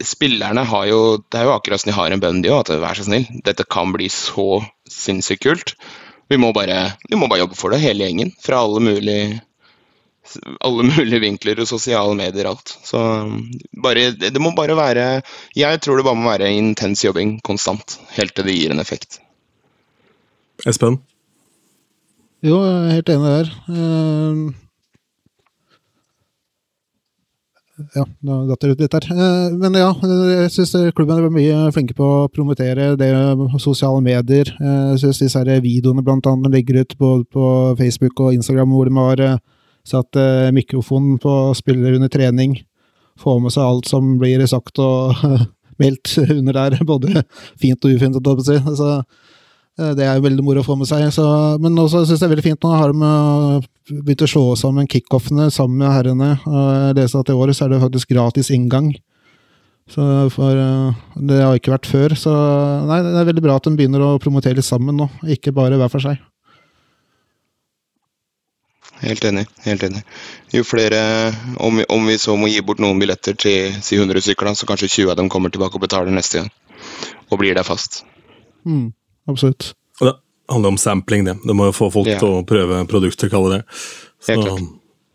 spillerne 0.05 0.67
har 0.69 0.87
jo 0.91 1.01
Det 1.25 1.39
er 1.41 1.47
jo 1.49 1.55
akkurat 1.55 1.81
som 1.81 1.91
de 1.91 1.97
har 1.97 2.13
en 2.13 2.21
bønn, 2.21 2.43
de 2.45 2.53
òg, 2.53 2.67
at 2.67 2.81
vær 2.83 2.99
så 2.99 3.07
snill, 3.07 3.25
dette 3.45 3.65
kan 3.65 3.95
bli 3.95 4.11
så 4.13 4.61
sinnssykt 4.91 5.47
kult. 5.47 5.77
Vi 6.29 6.37
må, 6.43 6.51
bare, 6.53 6.97
vi 7.09 7.17
må 7.17 7.29
bare 7.31 7.45
jobbe 7.45 7.57
for 7.57 7.71
det, 7.71 7.85
hele 7.85 8.05
gjengen. 8.05 8.33
Fra 8.43 8.59
alle 8.65 8.83
mulige 8.83 9.41
alle 10.65 10.87
mulige 10.91 11.23
vinkler 11.23 11.61
og 11.63 11.69
sosiale 11.71 12.17
medier, 12.19 12.49
alt. 12.51 12.77
Så 12.87 13.01
bare, 13.83 14.11
det 14.17 14.43
må 14.43 14.55
bare 14.57 14.77
være 14.79 15.07
Jeg 15.57 15.81
tror 15.85 16.01
det 16.01 16.07
bare 16.09 16.19
må 16.19 16.31
være 16.31 16.53
intens 16.55 17.05
jobbing 17.05 17.39
konstant, 17.47 17.99
helt 18.17 18.35
til 18.37 18.49
det 18.49 18.57
gir 18.59 18.75
en 18.75 18.83
effekt. 18.83 19.21
Espen? 20.65 21.01
Jo, 22.45 22.61
jeg 22.63 22.77
er 22.77 22.95
helt 22.95 23.11
enig 23.11 23.33
der. 23.33 23.49
Uh, 23.67 24.53
ja, 27.97 28.05
nå 28.25 28.37
datt 28.49 28.63
det 28.63 28.71
ut 28.73 28.83
litt 28.85 28.95
der. 28.95 29.09
Uh, 29.11 29.57
men 29.57 29.77
ja, 29.81 29.89
jeg 30.45 30.53
syns 30.55 30.75
klubben 30.97 31.19
er 31.19 31.33
mye 31.33 31.73
flinke 31.75 31.97
på 31.97 32.07
å 32.07 32.29
promotere 32.33 32.95
det 33.01 33.11
sosiale 33.63 34.05
medier. 34.05 34.53
Uh, 34.61 34.95
jeg 34.95 35.03
syns 35.07 35.25
disse 35.25 35.45
videoene 35.65 36.05
blant 36.07 36.29
annet 36.31 36.55
ligger 36.55 36.83
ut 36.85 36.97
både 37.01 37.27
på 37.33 37.45
Facebook 37.81 38.21
og 38.21 38.37
Instagram 38.37 38.77
hvor 38.77 38.89
de 38.89 38.97
har 39.01 39.27
Satt 39.87 40.19
eh, 40.19 40.51
mikrofonen 40.55 41.19
på 41.23 41.55
spiller 41.55 41.93
under 41.93 42.11
trening. 42.11 42.59
Få 43.21 43.39
med 43.41 43.55
seg 43.55 43.65
alt 43.65 43.89
som 43.89 44.17
blir 44.21 44.43
sagt 44.51 44.81
og 44.83 45.15
meldt 45.83 46.17
under 46.27 46.59
der. 46.59 46.79
Både 46.91 47.23
fint 47.61 47.87
og 47.87 47.95
ufint. 47.95 48.19
Så, 48.19 48.91
eh, 49.79 49.93
det 49.97 50.09
er 50.09 50.23
veldig 50.25 50.45
moro 50.45 50.65
å 50.65 50.67
få 50.67 50.79
med 50.81 50.91
seg. 50.91 51.07
Så, 51.15 51.27
men 51.63 51.79
også 51.79 52.03
syns 52.03 52.17
jeg 52.17 52.25
det 52.25 52.29
er 52.29 52.35
veldig 52.35 52.49
fint 52.49 52.67
nå 52.67 52.75
har 52.75 52.95
de 52.95 53.11
eh, 53.13 53.69
begynt 54.03 54.27
å 54.27 54.33
slå 54.35 54.47
sammen 54.59 54.91
kickoffene 54.91 55.51
sammen 55.55 55.85
med 55.85 55.95
herrene. 55.95 56.33
Jeg 56.43 56.99
leste 56.99 57.23
at 57.23 57.31
i 57.31 57.39
år 57.39 57.55
så 57.55 57.67
er 57.67 57.77
det 57.77 57.85
faktisk 57.87 58.15
gratis 58.15 58.51
inngang. 58.55 58.91
Så 59.87 60.03
for, 60.35 60.59
Det 61.15 61.37
har 61.39 61.55
ikke 61.55 61.77
vært 61.77 61.87
før. 61.87 62.17
Så 62.19 62.33
nei, 62.89 63.05
det 63.07 63.21
er 63.21 63.29
veldig 63.29 63.45
bra 63.45 63.61
at 63.61 63.69
de 63.69 63.79
begynner 63.79 64.03
å 64.03 64.17
promotere 64.19 64.59
litt 64.59 64.67
sammen 64.67 64.99
nå, 64.99 65.07
ikke 65.31 65.55
bare 65.55 65.79
hver 65.79 65.93
for 65.93 66.03
seg. 66.03 66.19
Helt 69.03 69.25
enig. 69.29 69.45
helt 69.65 69.83
enig. 69.83 70.03
Jo 70.55 70.65
flere, 70.65 71.01
om 71.61 71.77
vi, 71.77 71.85
om 71.93 72.07
vi, 72.09 72.19
så 72.19 72.37
må 72.37 72.49
gi 72.49 72.63
bort 72.65 72.81
noen 72.81 73.01
billetter 73.01 73.37
til 73.37 73.75
si 73.85 73.99
100 73.99 74.25
stykker, 74.25 74.53
så 74.57 74.69
kanskje 74.69 74.89
20 74.89 75.13
av 75.13 75.19
dem 75.21 75.29
kommer 75.33 75.53
tilbake 75.53 75.77
og 75.77 75.85
betaler 75.85 76.15
neste 76.15 76.41
gang. 76.41 76.51
Og 77.31 77.41
blir 77.41 77.57
der 77.57 77.67
fast. 77.67 78.05
Mm, 78.65 78.95
absolutt. 79.29 79.75
Og 80.01 80.09
det 80.09 80.15
handler 80.53 80.75
om 80.75 80.81
sampling, 80.81 81.27
det. 81.27 81.37
Du 81.45 81.55
må 81.59 81.69
jo 81.69 81.77
få 81.77 81.91
folk 81.93 82.09
ja. 82.09 82.19
til 82.23 82.41
å 82.41 82.45
prøve 82.49 82.85
produkter, 82.91 83.31
kalle 83.33 83.59
det. 83.59 83.63
Så, 84.21 84.33
helt 84.33 84.47
klart. 84.47 84.67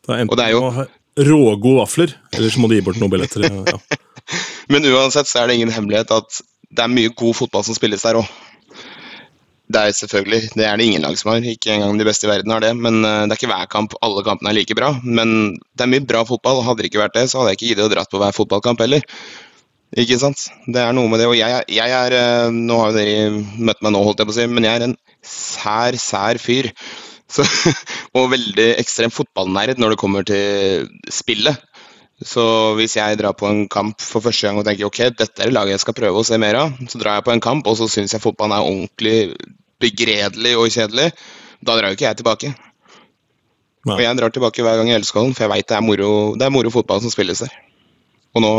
Det 0.02 0.13
er 0.13 0.24
enten 0.24 0.34
og 0.34 0.39
det 0.39 0.48
er 0.48 0.56
jo 0.56 0.88
rågode 1.32 1.82
vafler, 1.82 2.15
eller 2.34 2.54
så 2.54 2.62
må 2.62 2.70
du 2.70 2.78
gi 2.78 2.86
bort 2.86 3.02
noen 3.02 3.12
billetter. 3.13 3.46
Ja. 3.50 3.78
Men 4.72 4.88
uansett 4.88 5.28
så 5.28 5.41
er 5.41 5.50
det 5.50 5.60
ingen 5.60 5.74
hemmelighet 5.74 6.13
at 6.15 6.41
det 6.72 6.84
er 6.86 6.91
mye 6.91 7.12
god 7.17 7.36
fotball 7.36 7.65
som 7.67 7.76
spilles 7.76 8.06
der 8.06 8.22
òg. 8.22 8.30
Det 9.71 9.81
er 9.81 9.93
selvfølgelig, 9.95 10.49
det 10.57 10.65
er 10.67 10.79
det 10.79 10.88
ingen 10.88 11.05
lag 11.05 11.17
som 11.19 11.31
har. 11.31 11.45
Ikke 11.47 11.71
engang 11.75 11.99
de 11.99 12.07
beste 12.07 12.27
i 12.27 12.31
verden 12.31 12.51
har 12.53 12.63
det. 12.63 12.71
Men 12.77 12.99
uh, 13.05 13.23
det 13.25 13.36
er 13.36 13.39
ikke 13.39 13.51
hver 13.51 13.69
kamp 13.71 13.95
alle 14.03 14.23
kampene 14.25 14.51
er 14.51 14.57
like 14.57 14.77
bra. 14.77 14.91
Men 15.03 15.53
det 15.77 15.86
er 15.86 15.91
mye 15.93 16.07
bra 16.07 16.25
fotball. 16.27 16.63
Hadde 16.65 16.84
det 16.84 16.91
ikke 16.91 17.03
vært 17.03 17.15
det, 17.19 17.27
så 17.31 17.41
hadde 17.41 17.53
jeg 17.53 17.62
ikke 17.62 17.69
giddet 17.71 17.88
å 17.88 17.93
dratt 17.93 18.12
på 18.12 18.21
hver 18.21 18.36
fotballkamp 18.36 18.84
heller. 18.84 19.05
Ikke 20.01 20.17
sant? 20.21 20.47
Det 20.71 20.79
er 20.81 20.95
noe 20.95 21.12
med 21.12 21.19
det. 21.19 21.29
Og 21.31 21.38
jeg, 21.38 21.63
jeg 21.71 21.95
er 21.95 22.17
uh, 22.17 22.51
Nå 22.55 22.81
har 22.81 22.91
jo 22.91 22.99
dere 22.99 23.31
møtt 23.69 23.81
meg 23.84 23.95
nå, 23.95 24.03
holdt 24.07 24.23
jeg 24.23 24.29
på 24.29 24.36
å 24.36 24.39
si, 24.39 24.49
men 24.51 24.67
jeg 24.67 24.79
er 24.79 24.88
en 24.89 24.97
sær, 25.23 25.99
sær 26.01 26.41
fyr. 26.41 26.71
Så, 27.31 27.45
og 28.17 28.31
veldig 28.34 28.73
ekstrem 28.81 29.13
fotballnerd 29.13 29.79
når 29.79 29.93
det 29.93 30.01
kommer 30.01 30.27
til 30.27 30.89
spillet. 31.12 31.60
Så 32.21 32.43
hvis 32.77 32.95
jeg 32.99 33.17
drar 33.17 33.34
på 33.38 33.47
en 33.49 33.63
kamp 33.71 34.01
for 34.03 34.21
første 34.21 34.45
gang 34.45 34.60
og 34.62 34.65
tenker 34.67 34.86
ok, 34.86 34.99
dette 35.17 35.41
er 35.41 35.49
det 35.49 35.55
laget 35.55 35.75
jeg 35.75 35.84
skal 35.86 35.97
prøve 35.97 36.21
å 36.21 36.27
se 36.27 36.38
mer 36.41 36.60
av, 36.60 36.75
så 36.86 37.01
drar 37.01 37.17
jeg 37.17 37.25
på 37.25 37.34
en 37.34 37.41
kamp 37.43 37.69
og 37.69 37.79
så 37.79 37.88
syns 37.89 38.13
jeg 38.13 38.21
fotballen 38.21 38.53
er 38.57 38.67
ordentlig 38.67 39.15
begredelig 39.81 40.53
og 40.60 40.69
kjedelig, 40.69 41.10
da 41.65 41.77
drar 41.77 41.89
jo 41.89 41.97
ikke 41.97 42.07
jeg 42.10 42.19
tilbake. 42.21 42.51
Nei. 43.81 43.95
Og 43.97 44.03
jeg 44.03 44.17
drar 44.19 44.34
tilbake 44.34 44.62
hver 44.65 44.77
gang 44.77 44.91
i 44.91 44.93
Elskålen, 44.93 45.34
for 45.34 45.47
jeg 45.47 45.53
veit 45.55 45.69
det, 45.71 45.79
det, 45.81 46.45
er 46.45 46.53
moro 46.53 46.73
fotball 46.73 47.01
som 47.01 47.13
spilles 47.13 47.41
der. 47.41 47.55
Og 48.38 48.43
nå 48.45 48.51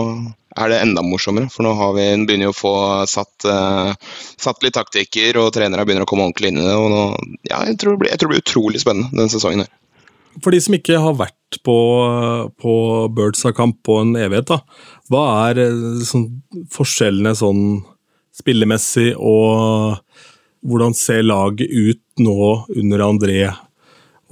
er 0.58 0.68
det 0.68 0.80
enda 0.82 1.04
morsommere, 1.06 1.48
for 1.52 1.64
nå 1.64 1.76
har 1.78 1.94
vi, 1.96 2.08
begynner 2.26 2.50
vi 2.50 2.52
å 2.52 2.56
få 2.56 2.72
satt, 3.08 3.46
uh, 3.46 3.94
satt 4.42 4.66
litt 4.66 4.74
taktikker, 4.76 5.38
og 5.40 5.52
trenere 5.54 5.86
begynner 5.86 6.04
å 6.04 6.10
komme 6.10 6.26
ordentlig 6.26 6.50
inn 6.50 6.58
i 6.60 6.66
det. 6.66 6.74
og 6.74 6.90
nå, 6.90 7.04
ja, 7.46 7.62
jeg 7.70 7.78
tror, 7.80 7.94
det 7.94 8.02
blir, 8.02 8.10
jeg 8.12 8.20
tror 8.20 8.32
det 8.32 8.34
blir 8.34 8.44
utrolig 8.44 8.82
spennende 8.82 9.14
denne 9.14 9.32
sesongen. 9.32 9.64
her. 9.64 10.42
For 10.42 10.52
de 10.52 10.60
som 10.64 10.76
ikke 10.76 10.98
har 11.06 11.16
vært 11.16 11.38
på, 11.64 11.78
på 12.60 12.74
Birds-kamp 13.16 13.80
på 13.86 13.98
en 14.02 14.14
evighet, 14.18 14.50
da, 14.50 14.60
hva 15.12 15.24
er 15.48 15.60
eh, 15.66 16.04
sånn, 16.06 16.28
forskjellene 16.72 17.34
sånn 17.38 17.64
spillemessig, 18.36 19.12
og 19.18 19.98
hvordan 20.62 20.96
ser 20.96 21.24
laget 21.26 21.68
ut 21.68 22.22
nå 22.22 22.38
under 22.78 23.04
André, 23.04 23.42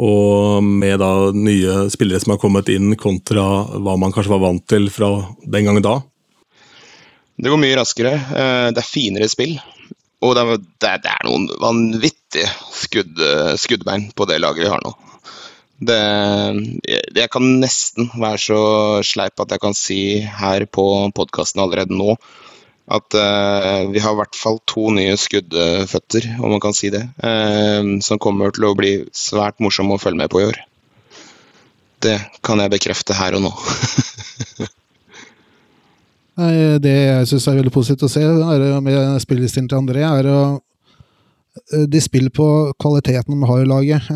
og 0.01 0.65
med 0.65 1.03
da 1.03 1.11
nye 1.37 1.91
spillere 1.93 2.23
som 2.23 2.33
har 2.35 2.41
kommet 2.41 2.71
inn, 2.73 2.95
kontra 2.97 3.45
hva 3.77 3.99
man 4.01 4.15
kanskje 4.15 4.33
var 4.33 4.47
vant 4.47 4.65
til 4.71 4.89
fra 4.93 5.11
den 5.45 5.69
gangen 5.69 5.85
da? 5.85 5.99
Det 7.41 7.53
går 7.53 7.61
mye 7.61 7.77
raskere. 7.77 8.15
Eh, 8.17 8.71
det 8.73 8.81
er 8.81 8.89
finere 8.89 9.29
spill. 9.33 9.59
Og 10.25 10.35
det 10.37 10.43
er, 10.45 10.99
det 11.01 11.13
er 11.13 11.23
noen 11.29 11.47
vanvittige 11.61 12.49
skudd, 12.77 13.21
skuddbein 13.61 14.11
på 14.17 14.27
det 14.29 14.41
laget 14.41 14.67
vi 14.67 14.73
har 14.73 14.83
nå. 14.85 14.93
Det, 15.81 16.01
jeg 17.17 17.31
kan 17.33 17.47
nesten 17.63 18.11
være 18.21 18.41
så 18.43 18.61
sleip 19.07 19.41
at 19.41 19.55
jeg 19.55 19.63
kan 19.63 19.77
si 19.77 20.01
her 20.21 20.67
på 20.69 20.85
podkasten 21.17 21.63
allerede 21.65 21.97
nå 21.97 22.19
at 22.91 23.15
uh, 23.15 23.87
vi 23.93 24.03
har 24.03 24.17
i 24.17 24.19
hvert 24.19 24.35
fall 24.35 24.59
to 24.69 24.89
nye 24.91 25.15
skuddføtter, 25.21 26.27
om 26.43 26.51
man 26.57 26.63
kan 26.63 26.75
si 26.75 26.91
det, 26.91 27.05
uh, 27.23 27.87
som 28.03 28.19
kommer 28.19 28.51
til 28.55 28.67
å 28.67 28.75
bli 28.79 28.97
svært 29.15 29.63
morsomme 29.63 29.95
å 29.95 30.03
følge 30.03 30.19
med 30.19 30.33
på 30.33 30.43
i 30.43 30.49
år. 30.49 30.59
Det 32.03 32.17
kan 32.43 32.59
jeg 32.59 32.73
bekrefte 32.73 33.15
her 33.15 33.37
og 33.39 33.45
nå. 33.47 33.53
Nei, 36.41 36.53
det 36.83 36.97
jeg 36.97 37.29
syns 37.31 37.47
er 37.51 37.61
veldig 37.61 37.75
positivt 37.75 38.07
å 38.07 38.11
se 38.11 38.25
med 38.25 39.23
spillestilen 39.23 39.69
til 39.71 39.81
André, 39.83 40.03
er 40.09 40.29
å 40.33 40.41
de 41.93 42.01
spiller 42.03 42.33
på 42.35 42.47
kvaliteten 42.81 43.37
de 43.37 43.49
har 43.49 43.63
i 43.63 43.69
laget. 43.69 44.09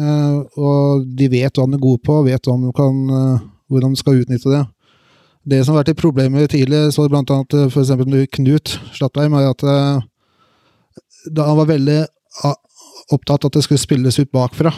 Og 0.57 1.05
de 1.19 1.29
vet 1.33 1.55
hva 1.55 1.67
de 1.69 1.79
er 1.79 1.83
gode 1.83 2.03
på, 2.05 2.23
vet 2.27 2.45
de 2.45 2.73
kan, 2.77 3.05
hvordan 3.71 3.95
de 3.95 4.01
skal 4.01 4.23
utnytte 4.23 4.53
det. 4.53 4.65
Det 5.45 5.61
som 5.61 5.75
har 5.75 5.83
vært 5.83 5.93
et 5.93 6.01
problem 6.01 6.39
tidlig, 6.49 6.81
så 6.97 7.05
blant 7.09 7.31
annet 7.31 7.57
for 7.69 7.83
eksempel 7.83 8.27
Knut 8.33 8.79
Slattheim, 8.97 9.37
er 9.37 9.51
at 9.53 9.65
da 11.35 11.49
han 11.49 11.59
var 11.61 11.69
veldig 11.69 12.01
opptatt 13.13 13.45
av 13.45 13.51
at 13.51 13.59
det 13.59 13.65
skulle 13.67 13.83
spilles 13.83 14.19
ut 14.21 14.33
bakfra. 14.33 14.73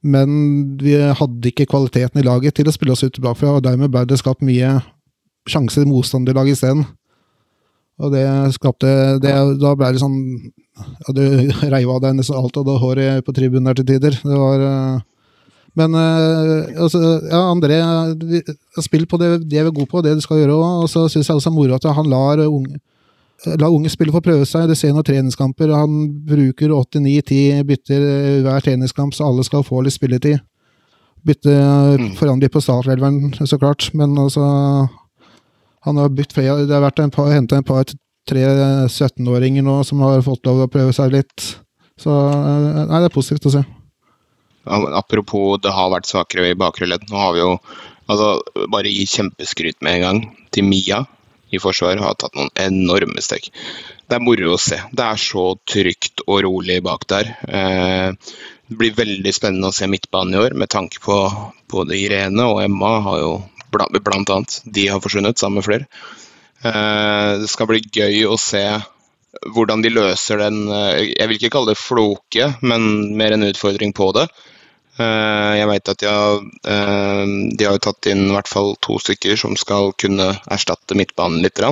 Men 0.00 0.28
vi 0.80 0.94
hadde 0.96 1.50
ikke 1.50 1.68
kvaliteten 1.68 2.20
i 2.20 2.24
laget 2.24 2.56
til 2.56 2.68
å 2.68 2.72
spille 2.72 2.92
oss 2.94 3.04
ut 3.04 3.20
bakfra, 3.24 3.56
og 3.56 3.64
dermed 3.64 3.92
ble 3.92 4.06
det 4.08 4.20
skapt 4.20 4.44
mye 4.44 4.78
sjanser 5.48 5.84
i 5.84 5.90
motstanderlaget 5.90 6.56
isteden. 6.58 6.84
Og 8.00 8.14
det 8.14 8.24
skapte 8.56 8.88
det, 9.20 9.34
Da 9.60 9.74
ble 9.76 9.92
det 9.92 10.02
sånn 10.02 10.18
ja, 10.40 11.14
Du 11.14 11.22
reiv 11.74 11.92
av 11.92 12.02
deg 12.06 12.18
nesten 12.18 12.38
alt 12.38 12.56
av 12.56 12.66
det 12.68 12.76
håret 12.80 13.24
på 13.26 13.36
tribunen 13.36 13.70
der 13.70 13.80
til 13.80 13.88
tider. 13.92 14.16
Det 14.16 14.42
var 14.42 14.66
Men 15.78 15.94
altså, 15.94 17.00
ja, 17.30 17.42
André 17.46 17.80
spill 18.82 19.06
på 19.06 19.20
det 19.20 19.34
de 19.46 19.60
er 19.60 19.70
gode 19.70 19.90
på, 19.90 20.02
det 20.02 20.16
du 20.18 20.24
skal 20.24 20.40
gjøre 20.40 20.56
òg. 20.56 20.86
Og 20.86 20.88
så 20.90 21.04
syns 21.08 21.28
jeg 21.28 21.36
også 21.36 21.50
det 21.50 21.52
er 21.52 21.58
moro 21.58 21.76
at 21.76 21.90
han 21.98 22.10
lar 22.10 22.46
unge 22.46 22.80
La 23.56 23.70
unge 23.72 23.88
spille 23.88 24.12
få 24.12 24.20
prøve 24.20 24.44
seg. 24.44 24.66
Det 24.68 24.76
ser 24.76 24.92
noen 24.92 25.06
treningskamper. 25.06 25.70
Han 25.72 26.10
bruker 26.28 26.74
89-10 26.76 27.62
bytter 27.64 28.02
hver 28.44 28.64
treningskamp, 28.66 29.14
så 29.16 29.30
alle 29.30 29.44
skal 29.46 29.64
få 29.64 29.80
litt 29.80 29.96
spilletid. 29.96 30.42
Bytte 31.24 31.54
mm. 32.00 32.18
litt 32.40 32.52
på 32.52 32.60
startelveren, 32.64 33.32
så 33.32 33.58
klart, 33.60 33.88
men 33.96 34.16
altså 34.20 34.44
Han 35.86 36.00
har 36.00 36.12
bytt 36.12 36.34
flere 36.36 36.66
Det 36.68 36.74
har 36.76 36.84
vært 36.84 37.02
en 37.02 37.12
par, 37.14 37.30
henta 37.32 37.58
en 37.58 37.66
par 37.66 37.88
tre 38.28 38.46
17-åringer 38.86 39.64
nå 39.64 39.80
som 39.86 40.02
har 40.04 40.22
fått 40.22 40.44
lov 40.46 40.60
til 40.60 40.66
å 40.66 40.72
prøve 40.72 40.96
seg 40.96 41.14
litt. 41.14 41.46
Så 42.00 42.12
nei, 42.12 42.98
det 43.00 43.08
er 43.08 43.14
positivt 43.14 43.48
å 43.48 43.54
se. 43.56 43.62
Apropos 44.70 45.60
det 45.64 45.72
har 45.74 45.92
vært 45.92 46.08
svakere 46.08 46.52
i 46.52 46.58
bakre 46.58 46.88
ledd. 46.88 47.08
Nå 47.10 47.16
har 47.16 47.32
vi 47.34 47.42
jo 47.42 47.54
altså, 48.06 48.34
bare 48.72 48.92
gi 48.92 49.08
kjempeskryt 49.08 49.80
med 49.84 49.98
en 49.98 50.04
gang 50.06 50.22
til 50.54 50.68
Mia 50.68 51.04
i 51.50 51.58
Forsvaret 51.58 52.02
har 52.02 52.14
tatt 52.18 52.36
noen 52.38 52.52
enorme 52.62 53.22
steg. 53.24 53.48
Det 54.06 54.18
er 54.18 54.22
moro 54.22 54.54
å 54.54 54.60
se. 54.60 54.78
Det 54.94 55.06
er 55.06 55.20
så 55.20 55.44
trygt 55.68 56.22
og 56.26 56.44
rolig 56.46 56.78
bak 56.86 57.06
der. 57.10 57.32
Eh, 57.48 58.12
det 58.70 58.78
blir 58.78 58.94
veldig 58.94 59.32
spennende 59.34 59.70
å 59.70 59.74
se 59.74 59.88
midtbanen 59.90 60.36
i 60.36 60.42
år, 60.44 60.54
med 60.54 60.70
tanke 60.70 61.02
på 61.02 61.16
både 61.70 61.98
Irene 61.98 62.46
og 62.52 62.62
Emma 62.62 62.92
har 63.06 63.18
jo 63.22 63.32
blant 63.70 64.30
annet 64.30 64.60
de 64.64 64.88
har 64.90 65.00
forsvunnet, 65.02 65.38
sammen 65.38 65.60
med 65.60 65.66
flere. 65.66 65.88
Eh, 66.60 67.40
det 67.40 67.48
skal 67.48 67.68
bli 67.70 67.80
gøy 67.80 68.26
å 68.28 68.36
se 68.40 68.64
hvordan 69.54 69.80
de 69.80 69.92
løser 69.94 70.42
den 70.42 70.66
eh, 70.68 71.12
Jeg 71.14 71.28
vil 71.30 71.38
ikke 71.38 71.52
kalle 71.54 71.72
det 71.72 71.80
floke, 71.80 72.50
men 72.60 73.14
mer 73.16 73.36
en 73.36 73.46
utfordring 73.48 73.94
på 73.96 74.10
det. 74.16 74.26
Eh, 75.00 75.52
jeg 75.60 75.70
vet 75.70 75.92
at 75.92 76.02
de 76.02 76.10
har, 76.10 76.42
de 77.56 77.68
har 77.68 77.80
tatt 77.80 78.10
inn 78.10 78.26
i 78.28 78.34
hvert 78.34 78.50
fall 78.50 78.74
to 78.84 78.98
stykker 79.00 79.40
som 79.40 79.56
skal 79.56 79.94
kunne 79.96 80.34
erstatte 80.52 80.98
midtbanen 80.98 81.40
litt. 81.44 81.62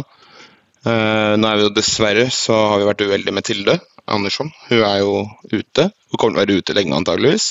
Nå 0.88 1.50
er 1.50 1.58
vi 1.58 1.66
jo 1.66 1.74
dessverre 1.74 2.28
så 2.32 2.56
har 2.72 2.80
vi 2.80 2.88
vært 2.88 3.04
uheldige 3.04 3.34
med 3.34 3.44
Tilde 3.44 3.76
Andersson. 4.08 4.48
Hun 4.70 4.80
er 4.86 5.02
jo 5.02 5.26
ute. 5.52 5.90
Hun 6.08 6.16
kommer 6.16 6.38
til 6.38 6.38
å 6.38 6.44
være 6.46 6.62
ute 6.62 6.76
lenge 6.78 6.96
antageligvis 6.96 7.50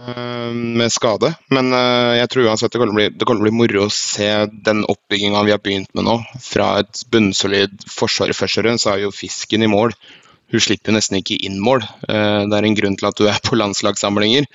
med 0.00 0.92
skade. 0.92 1.28
Men 1.52 1.74
jeg 2.16 2.30
tror 2.32 2.46
uansett 2.48 2.72
det 2.72 2.80
kommer, 2.80 2.96
bli, 2.96 3.08
det 3.12 3.26
kommer 3.28 3.42
til 3.42 3.44
å 3.44 3.48
bli 3.50 3.58
moro 3.58 3.82
å 3.84 3.92
se 3.92 4.28
den 4.50 4.80
oppbygginga 4.88 5.42
vi 5.44 5.52
har 5.52 5.60
begynt 5.60 5.92
med 5.98 6.06
nå. 6.08 6.14
Fra 6.40 6.70
et 6.80 7.02
bunnsolid 7.12 7.84
forsvar 7.90 8.32
i 8.32 8.36
første 8.38 8.74
så 8.80 8.94
er 8.94 9.04
jo 9.04 9.12
fisken 9.14 9.66
i 9.66 9.70
mål 9.70 9.92
hun 10.50 10.62
slipper 10.62 10.94
nesten 10.94 11.20
ikke 11.20 11.38
inn 11.46 11.58
mål. 11.62 11.84
Eh, 11.84 12.42
det 12.50 12.56
er 12.56 12.66
en 12.66 12.78
grunn 12.78 12.96
til 12.98 13.10
at 13.10 13.18
du 13.18 13.26
er 13.30 13.40
på 13.46 13.58
landslagssamlinger. 13.58 14.48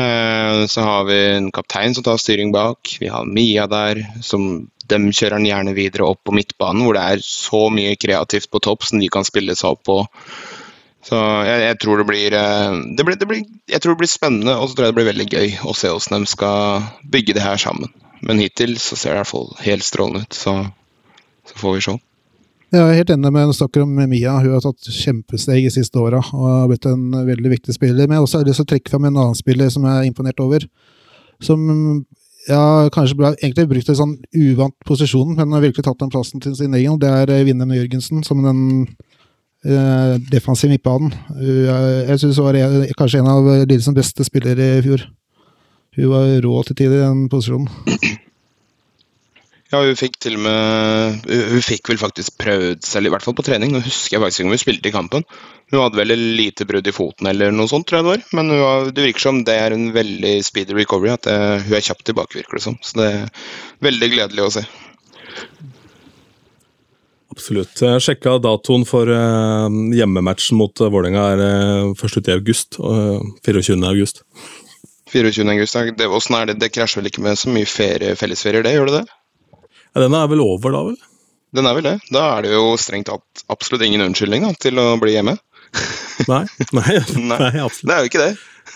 Eh, 0.00 0.60
så 0.70 0.86
har 0.86 1.06
vi 1.08 1.18
en 1.34 1.50
kaptein 1.54 1.96
som 1.96 2.06
tar 2.06 2.20
styring 2.22 2.54
bak. 2.54 2.96
Vi 3.02 3.10
har 3.10 3.26
Mia 3.26 3.66
der. 3.70 4.04
som 4.22 4.68
Dem 4.90 5.12
kjører 5.14 5.38
han 5.38 5.46
gjerne 5.46 5.74
videre 5.76 6.02
opp 6.02 6.24
på 6.26 6.34
midtbanen, 6.34 6.82
hvor 6.82 6.96
det 6.96 7.02
er 7.02 7.20
så 7.22 7.68
mye 7.70 7.94
kreativt 7.94 8.50
på 8.50 8.58
topp 8.58 8.88
som 8.88 8.98
de 8.98 9.06
kan 9.06 9.22
spille 9.26 9.54
seg 9.54 9.76
opp 9.76 9.84
på. 9.86 9.98
Så 11.04 11.16
jeg, 11.46 11.62
jeg, 11.64 11.78
tror 11.80 12.02
det 12.02 12.06
blir, 12.10 12.34
eh, 12.36 12.74
det 12.96 13.06
blir, 13.08 13.16
det 13.16 13.28
blir, 13.28 13.44
jeg 13.72 13.80
tror 13.80 13.94
det 13.94 14.02
blir 14.02 14.12
spennende, 14.12 14.56
og 14.60 14.68
så 14.68 14.76
tror 14.76 14.86
jeg 14.86 14.92
det 14.92 14.98
blir 14.98 15.08
veldig 15.08 15.28
gøy 15.32 15.54
å 15.64 15.74
se 15.76 15.88
hvordan 15.88 16.26
de 16.26 16.32
skal 16.34 16.84
bygge 17.14 17.36
det 17.38 17.44
her 17.44 17.60
sammen. 17.60 17.88
Men 18.20 18.42
hittil 18.42 18.76
så 18.76 18.98
ser 18.98 19.14
det 19.14 19.16
i 19.16 19.22
hvert 19.22 19.32
fall 19.32 19.48
helt 19.64 19.86
strålende 19.86 20.26
ut, 20.26 20.36
så, 20.36 20.54
så 21.48 21.60
får 21.62 21.76
vi 21.76 21.84
se. 21.88 21.96
Jeg 22.70 22.86
er 22.86 23.00
helt 23.00 23.10
enig 23.10 23.30
med 23.34 23.56
snakker 23.56 23.82
om 23.82 23.96
Mia. 24.12 24.36
Hun 24.38 24.52
har 24.54 24.62
tatt 24.62 24.92
kjempesteg 24.94 25.64
i 25.66 25.72
siste 25.74 25.98
åra 25.98 26.20
og 26.20 26.44
har 26.46 26.68
blitt 26.70 26.86
en 26.86 27.08
veldig 27.26 27.50
viktig 27.56 27.74
spiller. 27.74 28.04
Men 28.04 28.14
jeg 28.14 28.20
har 28.20 28.26
også 28.28 28.42
lyst 28.46 28.60
til 28.60 28.68
å 28.68 28.70
trekke 28.70 28.92
fram 28.92 29.08
en 29.08 29.16
annen 29.16 29.38
spiller 29.38 29.72
som 29.74 29.88
jeg 29.88 30.04
er 30.04 30.06
imponert 30.06 30.42
over. 30.44 30.68
Som 31.42 31.64
ja, 32.46 32.62
kanskje 32.94 33.18
ble 33.18 33.32
egentlig 33.40 33.66
brukt 33.72 33.90
i 33.90 33.96
sånn 33.98 34.14
uvant 34.38 34.76
posisjon, 34.86 35.34
men 35.34 35.56
har 35.56 35.64
virkelig 35.64 35.88
tatt 35.88 35.98
den 35.98 36.12
plassen 36.14 36.44
til 36.44 36.54
sin 36.54 36.76
egen. 36.78 37.00
Det 37.02 37.10
er 37.10 37.32
vinneren 37.48 37.74
Jørgensen 37.74 38.22
som 38.28 38.44
den 38.46 38.62
eh, 39.64 40.16
defensive 40.32 40.72
midtbanen. 40.72 41.14
Jeg 41.40 42.18
syns 42.22 42.40
hun 42.40 42.48
var 42.48 42.60
kanskje 42.98 43.22
en 43.22 43.32
av 43.32 43.52
Lillesens 43.66 43.96
beste 43.96 44.26
spillere 44.26 44.78
i 44.78 44.82
fjor. 44.86 45.06
Hun 45.98 46.10
var 46.12 46.34
rå 46.44 46.58
til 46.66 46.78
tider 46.78 47.00
i 47.00 47.06
den 47.06 47.24
posisjonen. 47.32 47.70
Ja, 49.70 49.84
hun 49.86 49.94
fikk 49.94 50.16
til 50.18 50.34
og 50.34 50.42
med 50.42 51.26
Hun 51.30 51.62
fikk 51.62 51.92
vel 51.92 52.00
faktisk 52.00 52.34
prøvd 52.42 52.82
seg, 52.82 53.06
i 53.06 53.12
hvert 53.12 53.22
fall 53.22 53.36
på 53.38 53.44
trening. 53.46 53.70
Nå 53.70 53.82
husker 53.84 54.16
jeg 54.16 54.22
faktisk 54.24 54.42
ikke 54.42 54.48
om 54.48 54.54
hun 54.56 54.62
spilte 54.62 54.90
i 54.90 54.94
kampen. 54.94 55.26
Hun 55.70 55.84
hadde 55.84 56.00
vel 56.00 56.14
lite 56.40 56.66
brudd 56.66 56.90
i 56.90 56.94
foten 56.94 57.30
eller 57.30 57.54
noe 57.54 57.70
sånt, 57.70 57.86
tror 57.86 58.00
jeg 58.00 58.06
det 58.06 58.10
var. 58.16 58.24
Men 58.34 58.50
har, 58.58 58.90
det 58.90 59.04
virker 59.06 59.26
som 59.28 59.44
det 59.46 59.54
er 59.54 59.76
en 59.76 59.92
veldig 59.94 60.34
speedy 60.46 60.74
recovery. 60.74 61.12
At 61.14 61.28
det, 61.28 61.36
hun 61.68 61.76
er 61.78 61.86
kjapt 61.86 62.02
tilbake, 62.08 62.40
virker 62.40 62.58
det 62.58 62.64
som. 62.66 62.80
Så 62.82 62.98
det 62.98 63.10
er 63.12 63.46
veldig 63.86 64.10
gledelig 64.16 64.46
å 64.46 64.54
se. 64.58 64.66
Absolutt. 67.30 67.78
Jeg 67.78 68.02
sjekka 68.02 68.38
datoen 68.42 68.82
for 68.88 69.06
uh, 69.06 69.68
hjemmematchen 69.94 70.58
mot 70.58 70.82
uh, 70.82 70.88
Vålerenga 70.90 71.26
er 71.36 71.42
uh, 71.44 71.92
først 71.98 72.18
ute 72.18 72.32
i 72.32 72.34
august. 72.34 72.80
Uh, 72.82 73.22
24. 73.46 73.78
august. 73.86 74.24
24. 75.10 75.46
august, 75.54 75.78
det, 75.98 76.06
er 76.06 76.50
det? 76.50 76.58
Det 76.62 76.72
krasjer 76.74 77.00
vel 77.00 77.10
ikke 77.10 77.22
med 77.24 77.38
så 77.38 77.50
mye 77.50 77.68
ferie, 77.68 78.16
fellesferier, 78.18 78.66
det? 78.66 78.74
Gjør 78.76 78.90
det 78.90 79.00
det? 79.00 79.16
Ja, 79.90 80.02
den 80.04 80.14
er 80.14 80.28
vel 80.30 80.42
over, 80.42 80.74
da 80.74 80.82
vel? 80.90 80.98
Den 81.56 81.66
er 81.66 81.78
vel 81.78 81.86
det. 81.86 81.96
Da 82.14 82.26
er 82.36 82.46
det 82.46 82.52
jo 82.54 82.74
strengt 82.78 83.08
tatt 83.10 83.44
absolutt 83.50 83.82
ingen 83.86 84.04
unnskyldning 84.04 84.46
da, 84.46 84.52
til 84.62 84.78
å 84.78 84.92
bli 85.02 85.16
hjemme. 85.16 85.34
nei, 86.30 86.44
nei, 86.74 87.00
nei, 87.30 87.50
absolutt. 87.62 87.88
Det 87.90 87.96
er 87.96 88.04
jo 88.04 88.10
ikke 88.12 88.22
det. 88.22 88.30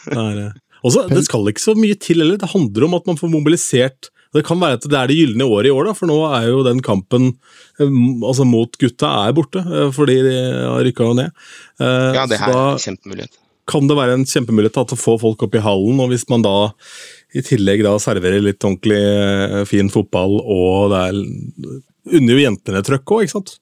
det, 0.09 0.25
er, 0.25 0.41
også, 0.83 1.07
det 1.11 1.23
skal 1.27 1.51
ikke 1.51 1.67
så 1.67 1.77
mye 1.79 1.99
til 1.99 2.23
heller. 2.23 2.41
Det 2.41 2.51
handler 2.55 2.89
om 2.89 2.99
at 2.99 3.07
man 3.11 3.21
får 3.21 3.35
mobilisert 3.35 4.11
Det 4.35 4.43
kan 4.47 4.59
være 4.59 4.81
at 4.81 4.87
det 4.91 4.99
er 4.99 5.11
det 5.11 5.17
gylne 5.21 5.47
året 5.47 5.71
i 5.71 5.75
år, 5.75 5.89
da, 5.89 5.95
for 5.95 6.11
nå 6.11 6.19
er 6.35 6.49
jo 6.51 6.65
den 6.67 6.83
kampen 6.85 7.31
eh, 7.79 7.97
altså 8.27 8.47
mot 8.49 8.75
gutta 8.81 9.13
er 9.29 9.35
borte, 9.37 9.63
eh, 9.63 9.89
fordi 9.95 10.19
de 10.27 10.37
har 10.67 10.85
rykka 10.87 11.11
ned. 11.21 11.33
Eh, 11.79 12.11
ja, 12.19 12.27
det 12.31 12.41
her 12.43 12.51
er 12.51 12.63
en 12.75 12.83
kjempemulighet. 12.83 13.41
Kan 13.71 13.87
det 13.89 13.97
være 13.97 14.19
en 14.19 14.27
kjempemulighet 14.29 14.77
til 14.77 14.99
å 14.99 15.01
få 15.01 15.17
folk 15.23 15.47
opp 15.47 15.55
i 15.57 15.63
hallen, 15.65 16.01
og 16.03 16.11
hvis 16.13 16.27
man 16.33 16.43
da 16.45 16.57
i 17.35 17.43
tillegg 17.47 17.85
da 17.87 17.95
serverer 18.03 18.43
litt 18.45 18.63
ordentlig 18.67 19.67
fin 19.71 19.89
fotball, 19.91 20.37
og 20.43 20.93
det 20.93 21.05
er 21.09 22.19
unner 22.19 22.37
jo 22.37 22.43
jentene 22.43 22.83
trøkk 22.85 23.15
òg, 23.15 23.25
ikke 23.25 23.37
sant? 23.39 23.55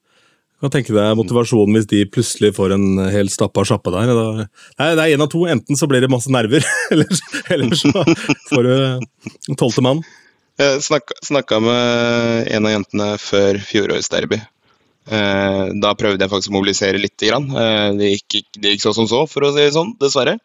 Kan 0.62 0.70
tenke 0.70 0.94
deg 0.94 1.16
motivasjonen 1.18 1.74
hvis 1.74 1.88
de 1.90 2.04
plutselig 2.06 2.52
får 2.54 2.74
en 2.76 3.04
helt 3.10 3.32
stappa 3.34 3.64
sjappe 3.66 3.90
der. 3.94 4.10
Da, 4.14 4.48
nei, 4.78 4.90
det 4.94 5.04
er 5.04 5.14
én 5.16 5.24
av 5.24 5.30
to. 5.30 5.40
Enten 5.50 5.78
så 5.78 5.88
blir 5.90 6.04
det 6.04 6.10
masse 6.10 6.30
nerver, 6.30 6.62
eller, 6.94 7.22
eller 7.54 7.78
så 7.78 7.90
får 8.50 8.68
du 8.68 9.54
tolvte 9.58 9.84
mann. 9.84 10.02
Jeg 10.60 10.82
snakka 10.84 11.60
med 11.64 12.50
en 12.52 12.66
av 12.68 12.74
jentene 12.74 13.06
før 13.20 13.60
fjorårets 13.64 14.10
derby. 14.12 14.40
Eh, 15.10 15.62
da 15.82 15.94
prøvde 15.98 16.22
jeg 16.22 16.30
faktisk 16.30 16.52
å 16.52 16.58
mobilisere 16.58 17.00
litt. 17.00 17.16
Grann. 17.22 17.48
Eh, 17.50 17.88
det, 17.98 18.10
gikk, 18.16 18.50
det 18.58 18.74
gikk 18.74 18.84
så 18.84 18.92
som 18.96 19.08
så, 19.10 19.24
for 19.30 19.46
å 19.48 19.54
si 19.54 19.64
det 19.64 19.72
sånn, 19.76 19.96
dessverre. 20.02 20.38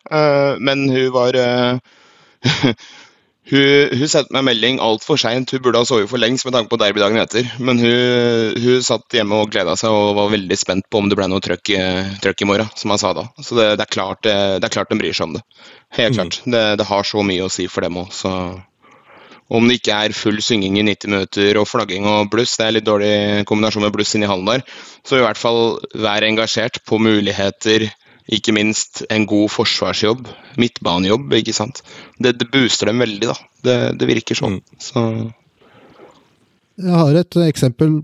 Men 0.61 0.87
hun 0.93 1.11
var 1.15 1.37
Hun, 3.47 3.93
hun 3.95 4.09
sendte 4.11 4.35
meg 4.35 4.43
melding 4.43 4.81
altfor 4.83 5.15
seint. 5.21 5.53
Hun 5.55 5.61
burde 5.63 5.79
ha 5.79 5.87
sovet 5.87 6.09
for 6.11 6.19
lengst 6.19 6.43
med 6.43 6.51
tanke 6.51 6.67
på 6.73 6.79
derbydagen 6.81 7.21
etter. 7.21 7.47
Men 7.63 7.79
hun, 7.79 8.57
hun 8.59 8.83
satt 8.83 9.15
hjemme 9.15 9.39
og 9.39 9.53
gleda 9.53 9.77
seg 9.79 9.93
og 9.95 10.17
var 10.17 10.33
veldig 10.33 10.57
spent 10.59 10.87
på 10.91 10.99
om 10.99 11.07
det 11.07 11.15
ble 11.15 11.29
noe 11.31 11.43
trøkk, 11.43 11.71
trøkk 12.23 12.43
i 12.43 12.49
morgen, 12.49 12.67
som 12.75 12.91
han 12.91 12.99
sa 12.99 13.13
da. 13.15 13.23
Så 13.39 13.55
det, 13.55 13.69
det, 13.79 13.85
er 13.85 13.93
klart, 13.93 14.19
det, 14.27 14.35
det, 14.59 14.67
er 14.67 14.75
klart 14.75 14.91
de 14.91 14.99
bryr 14.99 15.15
seg 15.15 15.29
om 15.29 15.37
det. 15.37 15.45
Helt 15.95 16.11
mm. 16.11 16.17
klart. 16.19 16.41
Det, 16.43 16.63
det, 16.81 16.89
har 16.91 17.07
så 17.07 17.23
mye 17.23 17.47
å 17.47 17.53
si 17.53 17.69
for 17.71 17.87
dem 17.87 18.01
òg, 18.03 18.11
så 18.11 18.33
om 19.47 19.67
det 19.67 19.79
ikke 19.79 19.99
er 20.07 20.15
full 20.17 20.41
synging 20.43 20.79
i 20.79 20.83
90 20.83 21.11
minutter 21.13 21.59
og 21.61 21.69
flagging 21.69 22.07
og 22.09 22.31
bluss, 22.33 22.57
det 22.59 22.65
er 22.65 22.75
litt 22.75 22.87
dårlig 22.87 23.45
kombinasjon 23.47 23.85
med 23.85 23.93
bluss 23.95 24.15
inni 24.17 24.27
hallen 24.29 24.49
der, 24.49 24.65
så 25.07 25.19
i 25.19 25.23
hvert 25.23 25.39
fall 25.39 25.77
vær 25.95 26.25
engasjert 26.27 26.81
på 26.87 26.99
muligheter 26.99 27.87
ikke 28.27 28.51
minst 28.51 29.05
en 29.13 29.23
god 29.27 29.47
forsvarsjobb, 29.53 30.27
midtbanejobb, 30.59 31.31
ikke 31.39 31.55
sant. 31.55 31.79
Det, 32.19 32.35
det 32.39 32.49
booster 32.51 32.91
dem 32.91 32.99
veldig, 32.99 33.29
da. 33.29 33.35
Det, 33.63 33.77
det 34.01 34.09
virker 34.09 34.35
sånn. 34.35 34.59
Mm. 34.59 34.81
Så 34.83 35.03
Jeg 36.83 36.95
har 36.99 37.19
et 37.21 37.37
eksempel. 37.47 38.01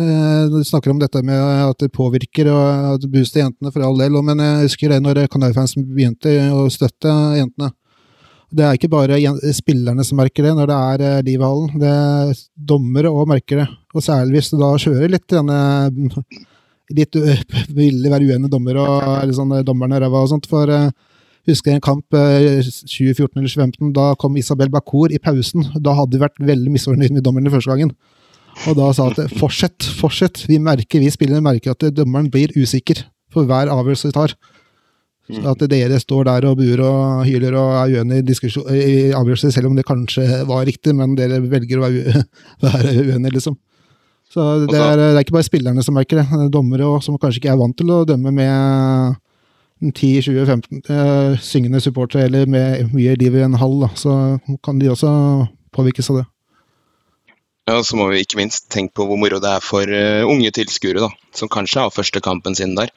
Eh, 0.00 0.44
du 0.48 0.62
snakker 0.64 0.94
om 0.94 1.02
dette 1.02 1.20
med 1.26 1.36
at 1.36 1.82
det 1.82 1.92
påvirker 1.92 2.48
og 2.54 2.94
at 2.94 3.04
det 3.04 3.10
booster 3.12 3.42
jentene 3.42 3.72
for 3.74 3.84
all 3.84 4.00
del, 4.00 4.16
men 4.24 4.40
jeg 4.40 4.70
husker 4.70 4.94
det 4.94 5.02
når 5.04 5.26
Kanarifansen 5.28 5.84
begynte 5.90 6.32
å 6.56 6.64
støtte 6.72 7.12
jentene. 7.36 7.74
Det 8.50 8.64
er 8.66 8.74
ikke 8.74 8.90
bare 8.90 9.18
spillerne 9.54 10.02
som 10.06 10.18
merker 10.18 10.48
det 10.48 10.54
når 10.58 10.70
det 10.70 10.78
er 10.92 11.04
eh, 11.06 11.20
liv 11.28 11.38
i 11.38 11.46
hallen, 11.46 11.74
det 11.78 11.90
er 11.90 12.40
dommere 12.72 13.12
òg 13.12 13.28
merker 13.30 13.62
det. 13.62 13.66
Og 13.94 14.02
særlig 14.02 14.40
hvis 14.40 14.50
du 14.50 14.56
da 14.58 14.72
kjører 14.80 15.12
litt 15.12 15.28
denne 15.30 15.58
litt 16.96 17.16
ville 17.70 18.10
være 18.10 18.26
uenige 18.26 18.50
dommer 18.50 18.80
og 18.82 19.34
sånn, 19.36 19.54
dommerne 19.66 20.00
ræva 20.02 20.24
og 20.24 20.32
sånt. 20.32 20.48
For 20.50 20.70
uh, 20.70 20.90
husker 21.48 21.72
jeg 21.72 21.80
en 21.80 21.86
kamp 21.86 22.16
uh, 22.16 22.58
2014 22.60 23.38
eller 23.38 23.52
2015, 23.52 23.92
da 23.96 24.10
kom 24.20 24.38
Isabel 24.40 24.72
Bakour 24.72 25.14
i 25.14 25.20
pausen. 25.22 25.66
Da 25.78 25.94
hadde 25.98 26.16
vi 26.16 26.24
vært 26.24 26.40
veldig 26.50 26.74
misfornøyd 26.74 27.14
med 27.16 27.26
dommerne 27.26 27.52
første 27.52 27.70
gangen. 27.72 27.94
Og 28.66 28.74
da 28.76 28.90
sa 28.96 29.06
at 29.12 29.36
fortsett, 29.38 29.86
fortsett. 30.00 30.42
Vi 30.50 30.58
merker, 30.62 31.02
vi 31.02 31.12
spillere 31.14 31.44
merker 31.44 31.76
at 31.76 31.86
dommeren 31.94 32.30
blir 32.32 32.52
usikker 32.58 33.04
for 33.30 33.46
hver 33.46 33.70
avgjørelse 33.70 34.10
vi 34.10 34.16
tar. 34.18 34.34
Så 35.36 35.54
at 35.54 35.64
dere 35.70 35.98
står 36.02 36.28
der 36.28 36.46
og 36.50 36.58
buer 36.58 36.82
og 36.84 37.24
hyler 37.28 37.56
og 37.60 37.72
er 37.80 38.00
uenige 38.00 38.36
i, 38.48 38.52
i 38.76 38.94
avgjørelser, 39.16 39.54
selv 39.54 39.70
om 39.70 39.78
det 39.78 39.86
kanskje 39.88 40.44
var 40.48 40.66
riktig, 40.68 40.94
men 40.96 41.16
dere 41.18 41.40
velger 41.44 41.80
å 41.80 41.86
være, 41.86 42.24
være 42.66 42.94
uenige, 42.98 43.36
liksom. 43.38 43.58
Så 44.30 44.44
det 44.62 44.78
er, 44.78 44.94
det 44.94 45.06
er, 45.08 45.24
ikke 45.24 45.34
bare 45.34 45.48
spillerne 45.48 45.82
som 45.82 45.96
merker 45.98 46.20
det. 46.20 46.26
er 46.30 46.52
dommere 46.54 46.86
også, 46.86 47.08
som 47.08 47.18
kanskje 47.18 47.42
ikke 47.42 47.50
er 47.50 47.58
vant 47.58 47.74
til 47.78 47.90
å 47.90 48.04
dømme 48.06 48.30
med 48.30 49.16
10-20-15 49.82 50.82
eh, 50.92 51.38
syngende 51.42 51.80
supportere, 51.82 52.28
eller 52.28 52.46
med 52.46 52.92
mye 52.94 53.16
liv 53.18 53.38
i 53.38 53.42
en 53.42 53.58
hall. 53.58 53.80
Da. 53.82 53.88
Så 53.98 54.12
kan 54.62 54.78
de 54.78 54.92
også 54.92 55.10
påvirkes 55.74 56.12
av 56.12 56.20
det. 56.20 56.28
Ja, 57.70 57.82
Så 57.86 57.98
må 57.98 58.08
vi 58.10 58.22
ikke 58.22 58.38
minst 58.40 58.70
tenke 58.72 58.96
på 58.98 59.06
hvor 59.06 59.18
moro 59.20 59.38
det 59.42 59.50
er 59.50 59.62
for 59.62 59.86
uh, 59.86 60.26
unge 60.26 60.50
tilskuere, 60.56 61.10
som 61.36 61.50
kanskje 61.50 61.84
har 61.84 61.94
første 61.94 62.22
kampen 62.24 62.56
sin 62.58 62.74
der. 62.78 62.90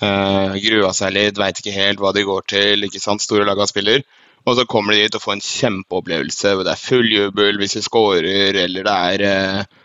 Uh, 0.00 0.56
grua 0.64 0.94
seg 0.96 1.12
litt, 1.12 1.38
veit 1.40 1.58
ikke 1.60 1.76
helt 1.76 2.00
hva 2.00 2.14
de 2.16 2.24
går 2.24 2.46
til. 2.48 2.86
ikke 2.86 3.02
sant, 3.02 3.22
Store 3.24 3.44
lag 3.48 3.60
av 3.60 3.68
spiller. 3.68 4.04
Og 4.48 4.56
så 4.56 4.64
kommer 4.64 4.96
de 4.96 5.04
dit 5.04 5.16
og 5.18 5.20
får 5.20 5.36
en 5.36 5.44
kjempeopplevelse. 5.44 6.54
Det 6.64 6.72
er 6.72 6.80
full 6.80 7.10
jubel 7.12 7.60
hvis 7.60 7.76
de 7.76 7.84
scorer, 7.84 8.56
eller 8.64 8.86
det 8.86 8.96
er 9.12 9.24
uh, 9.28 9.80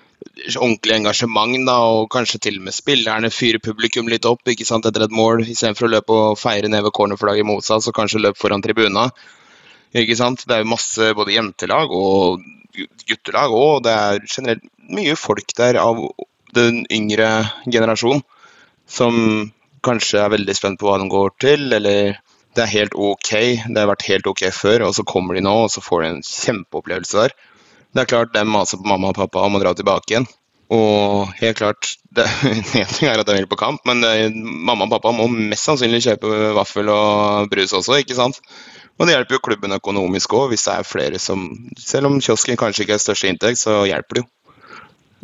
ordentlig 0.56 0.96
engasjement, 0.96 1.58
da, 1.68 1.76
og 1.92 2.08
kanskje 2.14 2.40
til 2.46 2.60
og 2.62 2.68
med 2.70 2.76
spillerne 2.76 3.32
fyrer 3.34 3.64
publikum 3.64 4.08
litt 4.12 4.28
opp 4.30 4.48
ikke 4.48 4.68
sant, 4.68 4.88
etter 4.88 5.06
et 5.06 5.16
mål, 5.16 5.44
istedenfor 5.44 5.90
å 5.90 5.92
løpe 5.98 6.16
og 6.16 6.40
feire 6.40 6.72
ned 6.72 6.86
ved 6.86 6.96
cornerflagget 6.96 7.48
motsatt, 7.48 7.84
så 7.84 7.94
kanskje 7.96 8.24
løpe 8.24 8.40
foran 8.40 8.64
tribuna. 8.64 9.10
Ikke 9.96 10.18
sant? 10.20 10.44
Det 10.48 10.60
er 10.60 10.68
masse 10.68 11.12
både 11.16 11.36
jentelag 11.36 11.92
og 11.96 12.44
guttelag 13.08 13.54
og 13.56 13.84
det 13.86 13.92
er 13.92 14.24
generelt 14.28 14.66
mye 14.92 15.16
folk 15.16 15.54
der 15.56 15.80
av 15.80 16.02
den 16.56 16.84
yngre 16.92 17.30
generasjonen 17.64 18.24
som 18.88 19.16
kanskje 19.86 20.22
er 20.22 20.34
veldig 20.34 20.56
spent 20.58 20.80
på 20.82 20.90
hva 20.90 20.98
de 21.02 21.10
går 21.12 21.36
til, 21.42 21.68
eller 21.78 22.18
det 22.56 22.64
er 22.64 22.72
helt 22.72 22.96
ok, 22.96 23.32
det 23.68 23.82
har 23.82 23.92
vært 23.92 24.08
helt 24.08 24.30
ok 24.32 24.48
før, 24.56 24.88
og 24.88 24.96
så 24.96 25.06
kommer 25.08 25.36
de 25.36 25.44
nå 25.46 25.56
og 25.66 25.70
så 25.74 25.84
får 25.84 26.04
de 26.04 26.10
en 26.14 26.24
kjempeopplevelse 26.26 27.26
der. 27.26 27.36
Det 27.96 28.04
er 28.04 28.12
klart 28.12 28.34
de 28.36 28.44
maser 28.48 28.80
på 28.80 28.88
mamma 28.90 29.12
og 29.12 29.20
pappa 29.20 29.44
om 29.48 29.58
å 29.58 29.62
dra 29.62 29.74
tilbake 29.76 30.12
igjen. 30.14 30.28
Og 30.76 31.30
helt 31.38 31.60
klart, 31.60 31.92
det, 32.16 32.26
En 32.50 32.64
ting 32.90 33.10
er 33.10 33.22
at 33.22 33.28
de 33.28 33.36
vil 33.38 33.50
på 33.50 33.60
kamp, 33.60 33.84
men 33.86 34.02
det, 34.02 34.14
eh, 34.26 34.34
mamma 34.34 34.88
og 34.88 34.96
pappa 34.96 35.14
må 35.14 35.28
mest 35.30 35.68
sannsynlig 35.68 36.02
kjøpe 36.08 36.54
vaffel 36.58 36.90
og 36.92 37.52
brus 37.52 37.76
også, 37.78 38.00
ikke 38.02 38.18
sant. 38.18 38.40
Og 38.96 39.06
det 39.06 39.18
hjelper 39.18 39.38
jo 39.38 39.44
klubben 39.44 39.76
økonomisk 39.76 40.34
òg, 40.38 40.50
hvis 40.54 40.66
det 40.66 40.78
er 40.78 40.88
flere 40.88 41.20
som 41.20 41.50
Selv 41.76 42.08
om 42.08 42.22
kiosken 42.24 42.56
kanskje 42.56 42.86
ikke 42.86 42.96
er 42.96 43.04
største 43.04 43.28
inntekt, 43.28 43.60
så 43.60 43.84
hjelper 43.84 44.22
det 44.22 44.24
jo. 44.24 44.30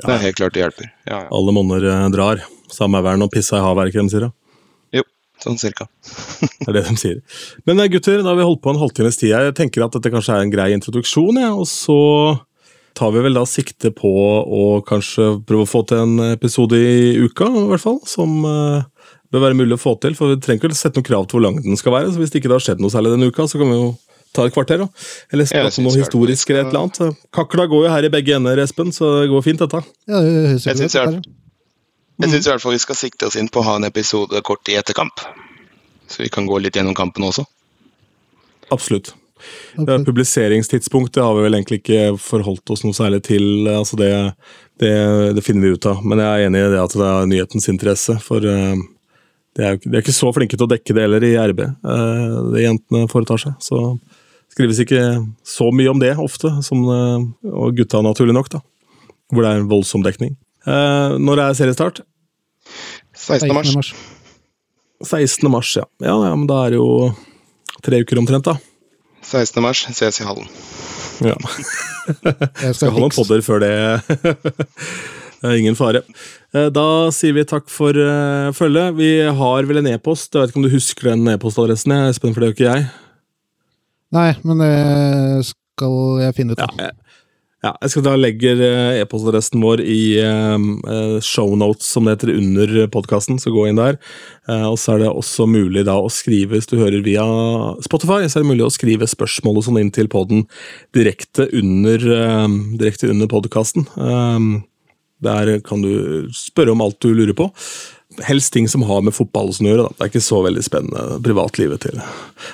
Det 0.01 0.11
er 0.11 0.23
helt 0.25 0.37
klart 0.37 0.55
det 0.55 0.63
hjelper. 0.63 0.91
Ja, 1.07 1.23
ja. 1.23 1.27
Alle 1.31 1.55
monner 1.55 1.87
eh, 1.87 2.09
drar. 2.13 2.43
Samme 2.71 3.01
vern 3.03 3.23
og 3.23 3.31
pissa 3.33 3.59
i 3.59 3.63
havet, 3.63 3.83
er 3.83 3.91
ikke 3.91 4.01
det 4.01 4.07
de 4.09 4.13
sier? 4.15 4.27
da? 4.27 4.40
Sånn 5.41 5.57
cirka. 5.61 5.87
det 6.61 6.69
er 6.69 6.77
det 6.77 6.85
de 6.89 6.99
sier. 7.01 7.19
Men 7.69 7.81
eh, 7.81 7.89
gutter, 7.91 8.21
da 8.21 8.31
har 8.31 8.39
vi 8.39 8.47
holdt 8.47 8.61
på 8.63 8.73
en 8.73 8.81
halvtimes 8.81 9.17
tid. 9.17 9.33
Jeg 9.33 9.57
tenker 9.57 9.85
at 9.85 9.97
dette 9.97 10.13
kanskje 10.13 10.37
er 10.37 10.45
en 10.45 10.53
grei 10.53 10.71
introduksjon, 10.75 11.41
ja, 11.41 11.51
og 11.57 11.67
så 11.69 11.97
tar 12.97 13.13
vi 13.15 13.23
vel 13.23 13.39
da 13.39 13.45
sikte 13.47 13.93
på 13.95 14.11
å 14.11 14.65
kanskje 14.87 15.33
prøve 15.47 15.65
å 15.65 15.69
få 15.69 15.83
til 15.87 16.03
en 16.03 16.31
episode 16.33 16.77
i 16.77 17.17
uka, 17.23 17.47
i 17.47 17.65
hvert 17.71 17.83
fall. 17.83 18.01
Som 18.09 18.43
uh, 18.45 18.83
bør 19.31 19.45
være 19.47 19.59
mulig 19.61 19.77
å 19.77 19.81
få 19.81 19.95
til. 20.03 20.15
For 20.17 20.33
vi 20.33 20.41
trenger 20.43 20.69
ikke 20.69 20.77
sette 20.77 20.99
noen 20.99 21.07
krav 21.07 21.27
til 21.27 21.39
hvor 21.39 21.47
lang 21.47 21.59
den 21.63 21.79
skal 21.79 21.95
være. 21.95 22.11
så 22.11 22.21
Hvis 22.21 22.33
det 22.33 22.41
ikke 22.41 22.53
har 22.53 22.63
skjedd 22.63 22.83
noe 22.83 22.93
særlig 22.93 23.15
denne 23.15 23.31
uka, 23.31 23.47
så 23.47 23.61
kan 23.61 23.71
vi 23.71 23.79
jo 23.79 23.91
ta 24.35 24.47
et 24.47 24.55
kvarter. 24.55 24.83
da. 24.83 25.05
Eller 25.33 25.49
spørre 25.49 25.85
noe 25.85 25.99
historisk 25.99 26.51
eller 26.51 26.65
et 26.65 26.73
eller 26.73 26.85
annet. 26.85 27.21
Kakla 27.35 27.67
går 27.71 27.87
jo 27.87 27.93
her 27.95 28.07
i 28.07 28.13
begge 28.13 28.37
ender, 28.37 28.63
Espen, 28.63 28.91
så 28.95 29.21
det 29.21 29.29
går 29.31 29.47
fint, 29.47 29.63
dette. 29.63 29.83
Ja, 30.11 30.23
det 30.23 30.59
jeg 30.59 31.21
syns 32.29 32.45
i 32.45 32.51
hvert 32.51 32.61
fall 32.61 32.75
vi 32.75 32.83
skal 32.83 32.99
sikte 32.99 33.29
oss 33.29 33.37
inn 33.39 33.49
på 33.49 33.63
å 33.63 33.65
ha 33.65 33.79
en 33.79 33.87
episode 33.87 34.41
kort 34.45 34.69
i 34.69 34.77
etterkamp. 34.77 35.23
Så 36.11 36.21
vi 36.21 36.29
kan 36.29 36.45
gå 36.45 36.59
litt 36.59 36.75
gjennom 36.75 36.95
kampen 36.97 37.25
også. 37.25 37.47
Absolutt. 38.71 39.13
Okay. 39.75 40.03
Publiseringstidspunktet 40.05 41.23
har 41.23 41.35
vi 41.35 41.45
vel 41.45 41.55
egentlig 41.57 41.81
ikke 41.81 42.01
forholdt 42.21 42.73
oss 42.73 42.83
noe 42.85 42.95
særlig 42.95 43.23
til. 43.25 43.67
altså 43.71 43.97
det, 43.99 44.11
det, 44.81 44.91
det, 45.37 45.43
finner 45.45 45.65
vi 45.65 45.77
ut 45.77 45.87
av. 45.89 46.03
Men 46.05 46.21
jeg 46.21 46.29
er 46.29 46.49
enig 46.49 46.63
i 46.63 46.73
det 46.73 46.81
at 46.81 46.97
det 46.97 47.07
er 47.07 47.29
nyhetens 47.31 47.69
interesse. 47.71 48.17
For 48.23 48.43
uh, 48.43 48.75
de, 49.57 49.63
er, 49.65 49.79
de 49.81 49.95
er 49.95 50.03
ikke 50.03 50.15
så 50.15 50.31
flinke 50.35 50.59
til 50.59 50.67
å 50.67 50.71
dekke 50.71 50.95
det 50.97 51.07
heller 51.07 51.25
i 51.27 51.33
RB, 51.51 51.63
eh, 51.65 52.37
det 52.53 52.61
jentene 52.67 53.09
foretar 53.11 53.41
seg. 53.41 53.57
Så 53.63 53.81
skrives 54.51 54.79
ikke 54.83 55.01
så 55.47 55.69
mye 55.75 55.91
om 55.91 55.99
det 55.99 56.13
ofte, 56.19 56.53
som, 56.67 56.85
uh, 56.87 57.51
og 57.51 57.75
gutta 57.79 58.03
naturlig 58.05 58.35
nok, 58.37 58.51
da. 58.53 58.63
Hvor 59.31 59.45
det 59.45 59.51
er 59.51 59.61
en 59.61 59.71
voldsom 59.71 60.03
dekning. 60.03 60.35
når 60.67 61.39
er 61.39 61.53
seriestart? 61.57 62.01
16. 63.21 63.53
mars. 63.53 63.93
16. 65.05 65.51
mars, 65.51 65.75
ja. 65.77 65.85
ja. 66.01 66.17
Ja, 66.27 66.35
men 66.35 66.47
da 66.49 66.65
er 66.65 66.75
det 66.75 66.81
jo 66.81 67.11
tre 67.85 68.01
uker 68.03 68.21
omtrent, 68.21 68.47
da. 68.49 68.57
16. 69.25 69.61
mars 69.63 69.85
ses 69.93 70.21
i 70.21 70.27
hallen. 70.27 70.47
Ja. 71.21 71.37
Jeg 72.65 72.75
skal 72.75 72.93
ha 72.93 73.01
noen 73.01 73.13
podder 73.13 73.43
før 73.45 73.61
det. 73.61 73.73
det 75.41 75.51
er 75.51 75.59
ingen 75.59 75.77
fare. 75.77 76.03
Eh, 76.55 76.69
da 76.73 76.85
sier 77.13 77.35
vi 77.37 77.45
takk 77.47 77.69
for 77.71 77.95
uh, 77.95 78.49
følget. 78.57 78.97
Vi 78.97 79.11
har 79.41 79.69
vel 79.69 79.83
en 79.83 79.91
e-post. 79.93 80.33
Jeg 80.33 80.41
vet 80.41 80.53
ikke 80.53 80.61
om 80.63 80.67
du 80.67 80.73
husker 80.73 81.11
den 81.11 81.29
e-postadressen? 81.35 81.93
Espen, 82.09 82.33
for 82.33 82.43
det 82.43 82.51
gjør 82.51 82.57
ikke 82.57 82.71
jeg. 82.71 82.89
Nei, 84.11 84.31
men 84.43 84.59
det 84.59 84.73
skal 85.47 86.25
jeg 86.25 86.35
finne 86.35 86.57
ut 86.57 86.65
av. 86.65 86.73
Ja, 86.81 86.91
ja, 87.61 87.75
jeg 87.83 87.91
skal 87.93 88.05
da 88.07 88.15
legge 88.17 88.55
eh, 88.57 89.01
e-postadressen 89.03 89.61
vår 89.61 89.83
i 89.85 90.01
uh, 90.25 91.19
shownotes, 91.21 91.91
som 91.93 92.07
det 92.07 92.15
heter, 92.15 92.33
under 92.39 92.73
podkasten, 92.93 93.37
så 93.41 93.53
gå 93.53 93.67
inn 93.69 93.77
der. 93.77 93.99
Og 94.65 94.79
så 94.81 94.95
er 94.95 95.03
det 95.03 95.11
også 95.11 95.45
mulig 95.45 95.83
da 95.85 95.93
å 96.01 96.09
skrive, 96.11 96.55
hvis 96.55 96.67
du 96.67 96.79
hører 96.79 97.03
via 97.05 97.23
Spotify, 97.85 98.25
så 98.25 98.39
er 98.39 98.43
det 98.43 98.49
mulig 98.49 98.65
å 98.65 98.73
skrive 98.73 99.07
spørsmål 99.07 99.61
og 99.61 99.67
sånn 99.67 99.77
inn 99.83 99.93
til 99.93 100.09
poden 100.11 100.47
direkte 100.97 101.45
under, 101.55 102.03
direkte 102.81 103.11
under 103.13 103.29
podkasten. 103.31 103.85
der 105.21 105.59
kan 105.61 105.85
du 105.85 106.27
spørre 106.33 106.73
om 106.73 106.81
alt 106.81 106.99
du 106.99 107.13
lurer 107.13 107.37
på 107.37 107.51
helst 108.27 108.53
ting 108.53 108.67
som 108.71 108.83
har 108.87 109.01
med 109.05 109.15
fotball 109.15 109.51
gjøre. 109.53 109.85
Da. 109.85 109.95
Det 109.95 110.05
er 110.05 110.11
ikke 110.11 110.23
så 110.23 110.41
veldig 110.45 110.63
spennende 110.65 111.19
privatlivet 111.25 111.83
til 111.85 111.99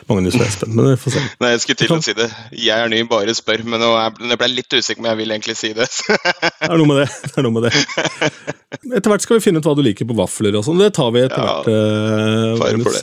Magnus 0.10 0.38
og 0.40 0.46
Espen. 0.46 0.76
Men 0.78 0.92
vi 0.92 0.98
får 1.02 1.16
se. 1.18 1.24
Nei, 1.44 1.52
jeg 1.54 1.64
skulle 1.64 1.82
til 1.82 1.96
å 1.96 2.00
si 2.06 2.16
det. 2.18 2.28
Jeg 2.56 2.76
er 2.76 2.92
ny, 2.92 3.04
bare 3.10 3.36
spør. 3.38 3.64
Men 3.68 3.84
nå 3.84 3.92
jeg 3.98 4.40
ble 4.40 4.52
litt 4.54 4.78
usikker 4.78 5.04
men 5.04 5.14
jeg 5.14 5.22
vil 5.22 5.36
egentlig 5.36 5.58
si 5.60 5.74
det. 5.78 5.88
det 5.88 6.70
er 6.70 6.78
noe 6.82 6.90
med 6.90 7.02
det. 7.04 7.08
det 7.28 7.34
er 7.36 7.48
noe 7.48 7.56
med 7.58 7.68
det. 7.68 7.74
Etter 8.98 9.12
hvert 9.12 9.24
skal 9.26 9.40
vi 9.40 9.46
finne 9.48 9.62
ut 9.62 9.70
hva 9.70 9.78
du 9.78 9.84
liker 9.86 10.08
på 10.10 10.18
vafler 10.18 10.58
og 10.60 10.66
sånn. 10.68 10.82
Det 10.82 10.92
tar 10.98 11.14
vi 11.16 11.24
etter 11.24 11.44
ja, 11.44 11.56
hvert. 11.56 11.72
Uh, 11.72 12.52
Magnus. 12.62 13.02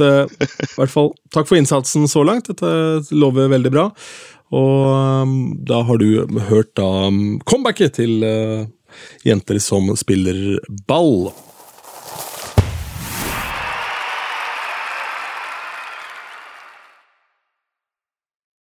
I 0.69 0.71
hvert 0.77 0.95
fall, 0.95 1.11
takk 1.35 1.51
for 1.51 1.61
innsatsen 1.61 2.07
så 2.11 2.25
langt. 2.27 2.51
Dette 2.53 3.17
lover 3.17 3.51
veldig 3.53 3.75
bra. 3.75 3.89
Og 4.55 5.25
um, 5.25 5.35
da 5.67 5.81
har 5.89 5.99
du 5.99 6.39
hørt 6.51 6.75
da 6.79 7.09
um, 7.09 7.41
comebacket 7.49 7.97
til 7.99 8.23
uh, 8.23 8.67
jenter 9.27 9.59
som 9.63 9.91
spiller 9.99 10.61
ball. 10.89 11.33